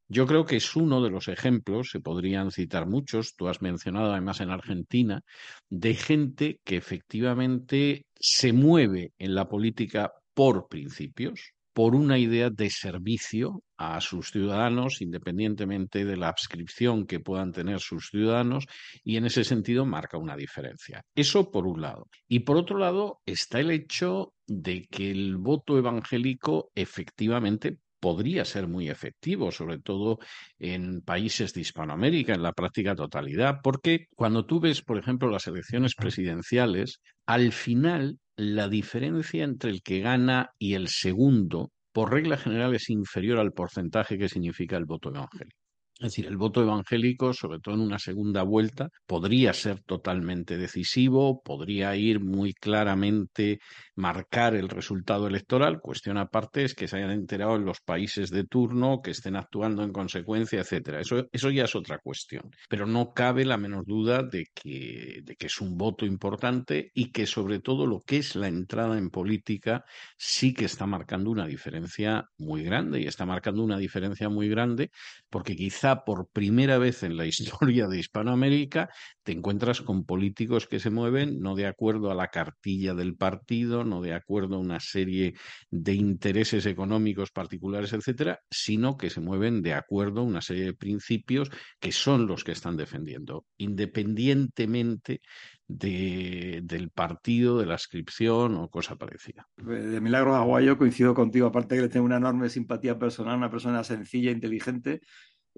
Yo 0.09 0.27
creo 0.27 0.45
que 0.45 0.57
es 0.57 0.77
uno 0.77 1.03
de 1.03 1.11
los 1.11 1.27
ejemplos, 1.27 1.91
se 1.91 2.01
podrían 2.01 2.53
citar 2.53 2.87
muchos, 2.87 3.35
tú 3.35 3.49
has 3.49 3.61
mencionado 3.61 4.13
además 4.13 4.41
en 4.41 4.51
Argentina, 4.51 5.23
de 5.69 5.95
gente 5.95 6.61
que 6.65 6.77
efectivamente 6.77 8.07
se 8.15 8.53
mueve 8.53 9.13
en 9.19 9.35
la 9.35 9.49
política 9.49 10.13
por 10.33 10.69
principios, 10.69 11.55
por 11.73 11.95
una 11.95 12.19
idea 12.19 12.51
de 12.51 12.71
servicio 12.71 13.63
a 13.77 14.01
sus 14.01 14.31
ciudadanos, 14.31 15.03
independientemente 15.03 16.05
de 16.05 16.17
la 16.17 16.29
adscripción 16.29 17.05
que 17.05 17.21
puedan 17.21 17.53
tener 17.53 17.81
sus 17.81 18.09
ciudadanos, 18.09 18.67
y 19.05 19.17
en 19.17 19.27
ese 19.27 19.45
sentido 19.45 19.85
marca 19.85 20.17
una 20.17 20.37
diferencia. 20.37 21.03
Eso 21.15 21.51
por 21.51 21.67
un 21.67 21.83
lado. 21.83 22.07
Y 22.29 22.41
por 22.41 22.57
otro 22.57 22.79
lado 22.79 23.21
está 23.27 23.61
el 23.61 23.73
hecho 23.73 24.33
de 24.47 24.87
que 24.87 25.11
el 25.11 25.37
voto 25.37 25.77
evangélico 25.77 26.71
efectivamente 26.75 27.79
podría 28.07 28.45
ser 28.45 28.69
muy 28.69 28.89
efectivo, 28.89 29.51
sobre 29.51 29.81
todo 29.81 30.21
en 30.61 31.01
países 31.01 31.53
de 31.53 31.63
Hispanoamérica, 31.63 32.35
en 32.35 32.43
la 32.45 32.53
práctica 32.53 32.95
totalidad, 32.95 33.57
porque 33.65 34.07
cuando 34.15 34.47
tú 34.47 34.61
ves, 34.61 34.81
por 34.81 34.97
ejemplo, 34.97 35.29
las 35.29 35.49
elecciones 35.49 35.97
presidenciales, 35.97 37.01
al 37.27 37.51
final 37.51 38.21
la 38.37 38.69
diferencia 38.69 39.43
entre 39.43 39.73
el 39.73 39.83
que 39.83 39.99
gana 39.99 40.51
y 40.57 40.75
el 40.75 40.87
segundo, 40.87 41.73
por 41.91 42.13
regla 42.13 42.37
general, 42.37 42.77
es 42.77 42.91
inferior 42.91 43.41
al 43.41 43.53
porcentaje 43.53 44.19
que 44.19 44.29
significa 44.29 44.77
el 44.77 44.85
voto 44.85 45.09
evangélico. 45.09 45.66
Es 45.99 46.13
decir, 46.13 46.27
el 46.27 46.37
voto 46.37 46.61
evangélico, 46.61 47.33
sobre 47.33 47.59
todo 47.59 47.75
en 47.75 47.81
una 47.81 47.99
segunda 47.99 48.43
vuelta, 48.43 48.91
podría 49.07 49.55
ser 49.55 49.81
totalmente 49.81 50.59
decisivo, 50.59 51.41
podría 51.43 51.97
ir 51.97 52.21
muy 52.21 52.53
claramente 52.53 53.61
marcar 53.95 54.55
el 54.55 54.69
resultado 54.69 55.27
electoral. 55.27 55.81
Cuestión 55.81 56.19
aparte 56.19 56.65
es 56.65 56.75
que 56.75 56.87
se 56.87 56.99
hayan 56.99 57.13
enterado 57.13 57.57
en 57.57 57.65
los 57.65 57.81
países 57.81 58.29
de 58.29 58.45
turno, 58.45 59.01
que 59.03 59.13
estén 59.13 59.37
actuando 59.37 59.83
en 59.85 59.93
consecuencia, 59.93 60.61
etcétera. 60.61 61.01
Eso, 61.01 61.29
eso 61.33 61.49
ya 61.49 61.65
es 61.65 61.75
otra 61.75 61.99
cuestión. 61.99 62.51
Pero 62.69 62.87
no 62.87 63.15
cabe 63.15 63.47
la 63.47 63.57
menor 63.57 63.87
duda 63.87 64.23
de 64.23 64.49
que, 64.55 65.21
de 65.25 65.35
que 65.37 65.47
es 65.47 65.63
un 65.63 65.79
voto 65.79 66.05
importante 66.05 66.91
y 66.93 67.11
que 67.11 67.27
sobre 67.27 67.61
todo 67.61 67.87
lo 67.87 68.01
que 68.01 68.19
es 68.19 68.37
la 68.37 68.49
entrada 68.49 68.99
en 68.99 69.09
política 69.09 69.83
sí 70.19 70.53
que 70.53 70.67
está 70.67 70.85
marcando 70.85 71.31
una 71.31 71.47
diferencia 71.47 72.29
muy 72.37 72.63
grande 72.65 73.01
y 73.01 73.07
está 73.07 73.25
marcando 73.25 73.63
una 73.63 73.79
diferencia 73.79 74.29
muy 74.29 74.51
grande 74.51 74.91
porque 75.31 75.57
quizá 75.57 75.86
por 75.95 76.29
primera 76.29 76.79
vez 76.79 77.03
en 77.03 77.17
la 77.17 77.27
historia 77.27 77.87
de 77.87 77.99
Hispanoamérica 77.99 78.91
te 79.23 79.33
encuentras 79.33 79.81
con 79.83 80.05
políticos 80.05 80.67
que 80.67 80.81
se 80.81 80.91
mueven 80.91 81.41
no 81.41 81.55
de 81.55 81.67
acuerdo 81.67 82.11
a 82.11 82.15
la 82.15 82.29
cartilla 82.29 82.95
del 82.95 83.17
partido, 83.17 83.85
no 83.85 84.01
de 84.01 84.15
acuerdo 84.15 84.57
a 84.57 84.61
una 84.61 84.81
serie 84.81 85.35
de 85.71 85.95
intereses 85.95 86.67
económicos 86.67 87.31
particulares, 87.31 87.93
etcétera, 87.93 88.41
sino 88.51 88.97
que 88.97 89.11
se 89.11 89.21
mueven 89.21 89.63
de 89.63 89.75
acuerdo 89.75 90.21
a 90.21 90.25
una 90.25 90.41
serie 90.41 90.65
de 90.65 90.75
principios 90.75 91.51
que 91.81 91.93
son 91.93 92.27
los 92.27 92.45
que 92.45 92.53
están 92.53 92.77
defendiendo, 92.77 93.45
independientemente 93.57 95.21
de, 95.69 96.61
del 96.63 96.91
partido, 96.91 97.59
de 97.59 97.67
la 97.67 97.75
inscripción 97.75 98.57
o 98.57 98.69
cosa 98.69 98.97
parecida. 98.97 99.49
De 99.57 100.01
Milagros 100.01 100.37
Aguayo 100.37 100.79
coincido 100.79 101.15
contigo, 101.15 101.49
aparte 101.49 101.77
que 101.77 101.83
le 101.83 101.89
tengo 101.89 102.07
una 102.07 102.17
enorme 102.19 102.49
simpatía 102.49 102.99
personal, 102.99 103.37
una 103.37 103.51
persona 103.51 103.83
sencilla, 103.83 104.31
inteligente 104.31 105.01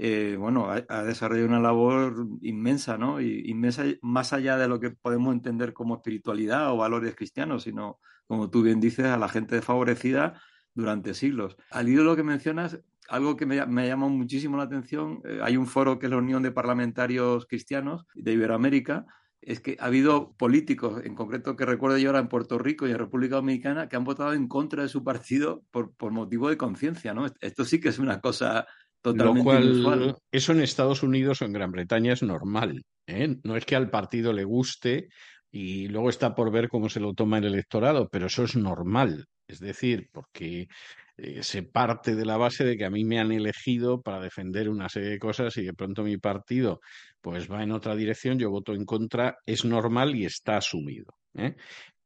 eh, 0.01 0.37
bueno, 0.39 0.71
ha, 0.71 1.03
desarrollado 1.03 1.49
una 1.49 1.59
labor 1.59 2.29
inmensa, 2.41 2.97
¿no? 2.97 3.21
Y, 3.21 3.51
inmensa 3.51 3.85
más 4.01 4.33
allá 4.33 4.57
de 4.57 4.69
lo 4.69 4.79
que 4.79 4.91
podemos 4.91 5.35
entender 5.35 5.73
como 5.73 5.97
espiritualidad 5.97 6.73
o 6.73 6.77
valores 6.77 7.17
cristianos, 7.17 7.65
sino, 7.65 7.99
como 8.29 8.49
tú 8.49 8.63
bien 8.63 8.79
dices, 8.79 9.07
a 9.07 9.17
la 9.17 9.29
gente 9.29 9.57
desfavorecida 9.57 10.41
durante 10.73 11.15
siglos. 11.15 11.57
Al 11.73 11.89
hilo 11.89 12.03
de 12.03 12.07
lo 12.11 12.15
que 12.15 12.23
mencionas, 12.23 12.81
algo 13.09 13.37
que 13.37 13.45
me, 13.45 13.67
me 13.67 13.89
llama 13.89 14.07
muchísimo 14.07 14.57
la 14.57 14.63
atención, 14.63 15.21
eh, 15.25 15.41
hay 15.43 15.57
un 15.57 15.67
foro 15.67 15.99
que 15.99 16.07
es 16.07 16.11
la 16.11 16.19
Unión 16.19 16.45
de 16.45 16.53
Parlamentarios 16.53 17.47
Cristianos 17.47 18.07
de 18.15 18.35
Iberoamérica, 18.35 19.05
es 19.41 19.59
que 19.59 19.77
ha 19.81 19.87
habido 19.87 20.37
políticos, 20.37 21.03
en 21.05 21.17
concreto 21.17 21.57
que 21.57 21.67
recuerdo 21.67 21.99
yo 21.99 22.11
ahora 22.11 22.21
en 22.21 22.29
Puerto 22.29 22.57
Rico 22.59 22.87
y 22.87 22.93
en 22.93 22.99
República 22.99 23.37
Dominicana, 23.37 23.89
que 23.89 23.97
han 23.97 24.05
votado 24.05 24.33
en 24.33 24.47
contra 24.47 24.85
de 24.85 24.89
su 24.89 25.03
partido 25.03 25.65
por, 25.73 25.93
por 25.97 26.13
motivo 26.13 26.49
de 26.49 26.57
conciencia, 26.57 27.15
¿no? 27.15 27.27
Esto 27.41 27.65
sí 27.65 27.81
que 27.81 27.89
es 27.89 27.99
una 27.99 28.21
cosa 28.21 28.69
lo 29.15 29.35
cual, 29.43 30.17
eso 30.31 30.53
en 30.53 30.61
Estados 30.61 31.03
Unidos 31.03 31.43
o 31.43 31.45
en 31.45 31.53
Gran 31.53 31.71
Bretaña 31.71 32.13
es 32.13 32.23
normal. 32.23 32.83
¿eh? 33.07 33.37
No 33.45 33.57
es 33.57 33.65
que 33.65 33.77
al 33.77 33.91
partido 33.91 34.33
le 34.33 34.45
guste 34.45 35.09
y 35.51 35.89
luego 35.89 36.11
está 36.11 36.35
por 36.35 36.51
ver 36.51 36.69
cómo 36.69 36.89
se 36.89 37.01
lo 37.01 37.15
toma 37.15 37.39
el 37.39 37.47
electorado, 37.47 38.09
pero 38.11 38.27
eso 38.27 38.45
es 38.45 38.57
normal. 38.57 39.27
Es 39.47 39.61
decir, 39.61 40.09
porque 40.13 40.69
eh, 41.17 41.43
se 41.43 41.63
parte 41.63 42.15
de 42.15 42.25
la 42.25 42.37
base 42.37 42.65
de 42.65 42.77
que 42.77 42.85
a 42.85 42.91
mí 42.91 43.05
me 43.05 43.19
han 43.19 43.33
elegido 43.33 44.03
para 44.03 44.21
defender 44.21 44.69
una 44.69 44.89
serie 44.89 45.11
de 45.11 45.19
cosas 45.19 45.57
y 45.57 45.65
de 45.65 45.75
pronto 45.75 46.03
mi 46.05 46.19
partido 46.19 46.81
pues 47.21 47.51
va 47.51 47.63
en 47.63 47.73
otra 47.73 47.97
dirección, 47.97 48.39
yo 48.39 48.51
voto 48.51 48.73
en 48.73 48.85
contra, 48.85 49.39
es 49.45 49.65
normal 49.65 50.15
y 50.15 50.27
está 50.27 50.59
asumido. 50.59 51.15
¿eh? 51.35 51.57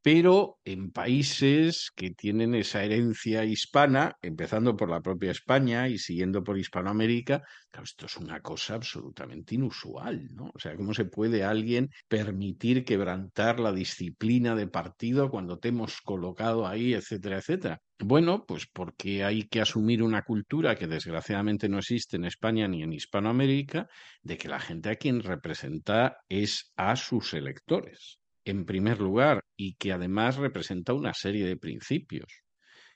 Pero 0.02 0.58
en 0.64 0.90
países 0.90 1.90
que 1.94 2.10
tienen 2.10 2.56
esa 2.56 2.82
herencia 2.82 3.44
hispana, 3.44 4.16
empezando 4.20 4.76
por 4.76 4.90
la 4.90 5.00
propia 5.00 5.30
España 5.30 5.88
y 5.88 5.98
siguiendo 5.98 6.42
por 6.42 6.58
Hispanoamérica, 6.58 7.42
claro, 7.70 7.84
esto 7.84 8.06
es 8.06 8.16
una 8.16 8.40
cosa 8.40 8.74
absolutamente 8.74 9.54
inusual, 9.54 10.28
¿no? 10.34 10.50
O 10.54 10.58
sea, 10.58 10.74
¿cómo 10.76 10.92
se 10.92 11.04
puede 11.04 11.44
alguien 11.44 11.90
permitir 12.08 12.84
quebrantar 12.84 13.60
la 13.60 13.72
disciplina 13.72 14.56
de 14.56 14.66
partido 14.66 15.30
cuando 15.30 15.58
te 15.58 15.68
hemos 15.68 16.00
colocado 16.00 16.66
ahí, 16.66 16.94
etcétera, 16.94 17.38
etcétera? 17.38 17.80
Bueno, 18.00 18.44
pues 18.44 18.66
porque 18.66 19.22
hay 19.22 19.46
que 19.46 19.60
asumir 19.60 20.02
una 20.02 20.22
cultura 20.22 20.74
que 20.74 20.88
desgraciadamente 20.88 21.68
no 21.68 21.78
existe 21.78 22.16
en 22.16 22.24
España 22.24 22.66
ni 22.66 22.82
en 22.82 22.92
Hispanoamérica, 22.92 23.86
de 24.22 24.36
que 24.36 24.48
la 24.48 24.58
gente 24.58 24.90
a 24.90 24.96
quien 24.96 25.22
representa 25.22 26.16
es 26.28 26.72
a 26.76 26.96
sus 26.96 27.34
electores 27.34 28.18
en 28.44 28.64
primer 28.64 29.00
lugar 29.00 29.44
y 29.56 29.74
que 29.74 29.92
además 29.92 30.36
representa 30.36 30.92
una 30.92 31.14
serie 31.14 31.46
de 31.46 31.56
principios 31.56 32.42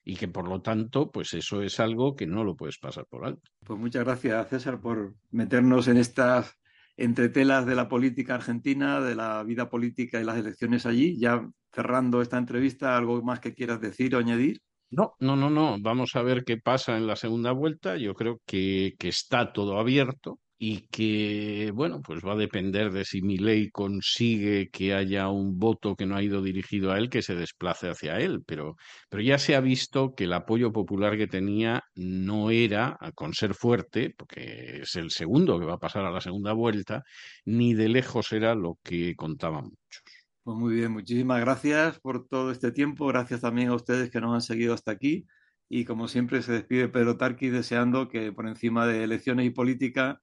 y 0.05 0.15
que 0.17 0.29
por 0.29 0.49
lo 0.49 0.63
tanto, 0.63 1.11
pues 1.11 1.35
eso 1.35 1.63
es 1.63 1.81
algo 1.81 2.15
que 2.15 2.29
no 2.29 2.45
lo 2.45 2.55
puedes 2.55 2.79
pasar 2.79 3.07
por 3.07 3.27
alto. 3.27 3.51
Pues 3.65 3.79
muchas 3.79 4.05
gracias, 4.05 4.49
César, 4.49 4.81
por 4.81 5.17
meternos 5.33 5.89
en 5.89 5.97
estas 5.97 6.57
entretelas 6.97 7.67
de 7.67 7.75
la 7.75 7.89
política 7.89 8.37
argentina, 8.37 9.01
de 9.01 9.17
la 9.17 9.43
vida 9.43 9.69
política 9.69 10.21
y 10.21 10.25
las 10.25 10.39
elecciones 10.39 10.87
allí. 10.87 11.19
Ya 11.19 11.49
cerrando 11.73 12.23
esta 12.23 12.39
entrevista, 12.39 12.97
¿algo 12.97 13.21
más 13.23 13.41
que 13.41 13.55
quieras 13.55 13.81
decir 13.81 14.15
o 14.15 14.19
añadir? 14.19 14.61
No, 14.91 15.15
no, 15.19 15.35
no, 15.35 15.51
no. 15.51 15.77
Vamos 15.81 16.15
a 16.15 16.23
ver 16.23 16.45
qué 16.45 16.57
pasa 16.57 16.97
en 16.97 17.09
la 17.09 17.17
segunda 17.17 17.51
vuelta. 17.51 17.97
Yo 17.97 18.15
creo 18.15 18.41
que, 18.47 18.95
que 19.01 19.09
está 19.09 19.53
todo 19.53 19.79
abierto 19.79 20.39
y 20.59 20.87
que, 20.89 21.71
bueno, 21.75 22.01
pues 22.01 22.25
va 22.25 22.33
a 22.33 22.37
depender 22.37 22.91
de 22.91 23.05
si 23.05 23.21
mi 23.21 23.37
ley 23.37 23.71
consigue 23.71 24.71
que 24.71 24.95
haya 24.95 25.29
un 25.29 25.59
voto 25.59 25.95
que 25.95 26.07
no 26.07 26.17
ha 26.17 26.23
ido 26.23 26.41
dirigido 26.41 26.93
a 26.93 26.99
él 26.99 27.11
que 27.11 27.21
se 27.21 27.35
desplace 27.35 27.91
hacia 27.91 28.19
él, 28.21 28.43
pero, 28.47 28.77
pero 29.11 29.23
ya 29.23 29.39
se 29.39 29.55
ha 29.55 29.61
visto 29.61 30.15
que 30.15 30.25
el 30.25 30.33
apoyo 30.33 30.73
popular 30.73 31.19
que 31.19 31.27
tenía 31.27 31.83
no 31.95 32.51
era, 32.51 32.99
con 33.15 33.35
ser 33.35 33.55
fuerte, 33.55 34.15
porque 34.17 34.81
es 34.83 34.97
el 34.97 35.11
segundo 35.11 35.61
que 35.61 35.67
va 35.67 35.75
a 35.75 35.79
pasar 35.79 36.07
a 36.07 36.11
la 36.11 36.23
segunda 36.23 36.55
vuelta, 36.55 37.03
ni 37.45 37.75
de 37.75 37.89
lejos 37.89 38.33
era 38.33 38.55
lo 38.55 38.79
que 38.83 39.15
contaban 39.15 39.65
muchos. 39.65 40.03
Pues 40.43 40.57
muy 40.57 40.75
bien, 40.77 40.93
muchísimas 40.93 41.41
gracias 41.41 41.99
por 42.01 42.29
todo 42.29 42.51
este 42.51 42.73
tiempo, 42.73 43.07
gracias 43.09 43.43
también 43.43 43.69
a 43.69 43.75
ustedes 43.75 44.11
que 44.11 44.21
nos 44.21 44.33
han 44.33 44.41
seguido 44.41 44.73
hasta 44.73 44.93
aquí. 44.93 45.27
Y 45.69 45.85
como 45.85 46.07
siempre 46.07 46.41
se 46.43 46.53
despide 46.53 46.89
Pedro 46.89 47.17
Tarqui 47.17 47.49
deseando 47.49 48.09
que 48.09 48.33
por 48.33 48.47
encima 48.47 48.87
de 48.87 49.03
elecciones 49.03 49.45
y 49.45 49.51
política 49.51 50.23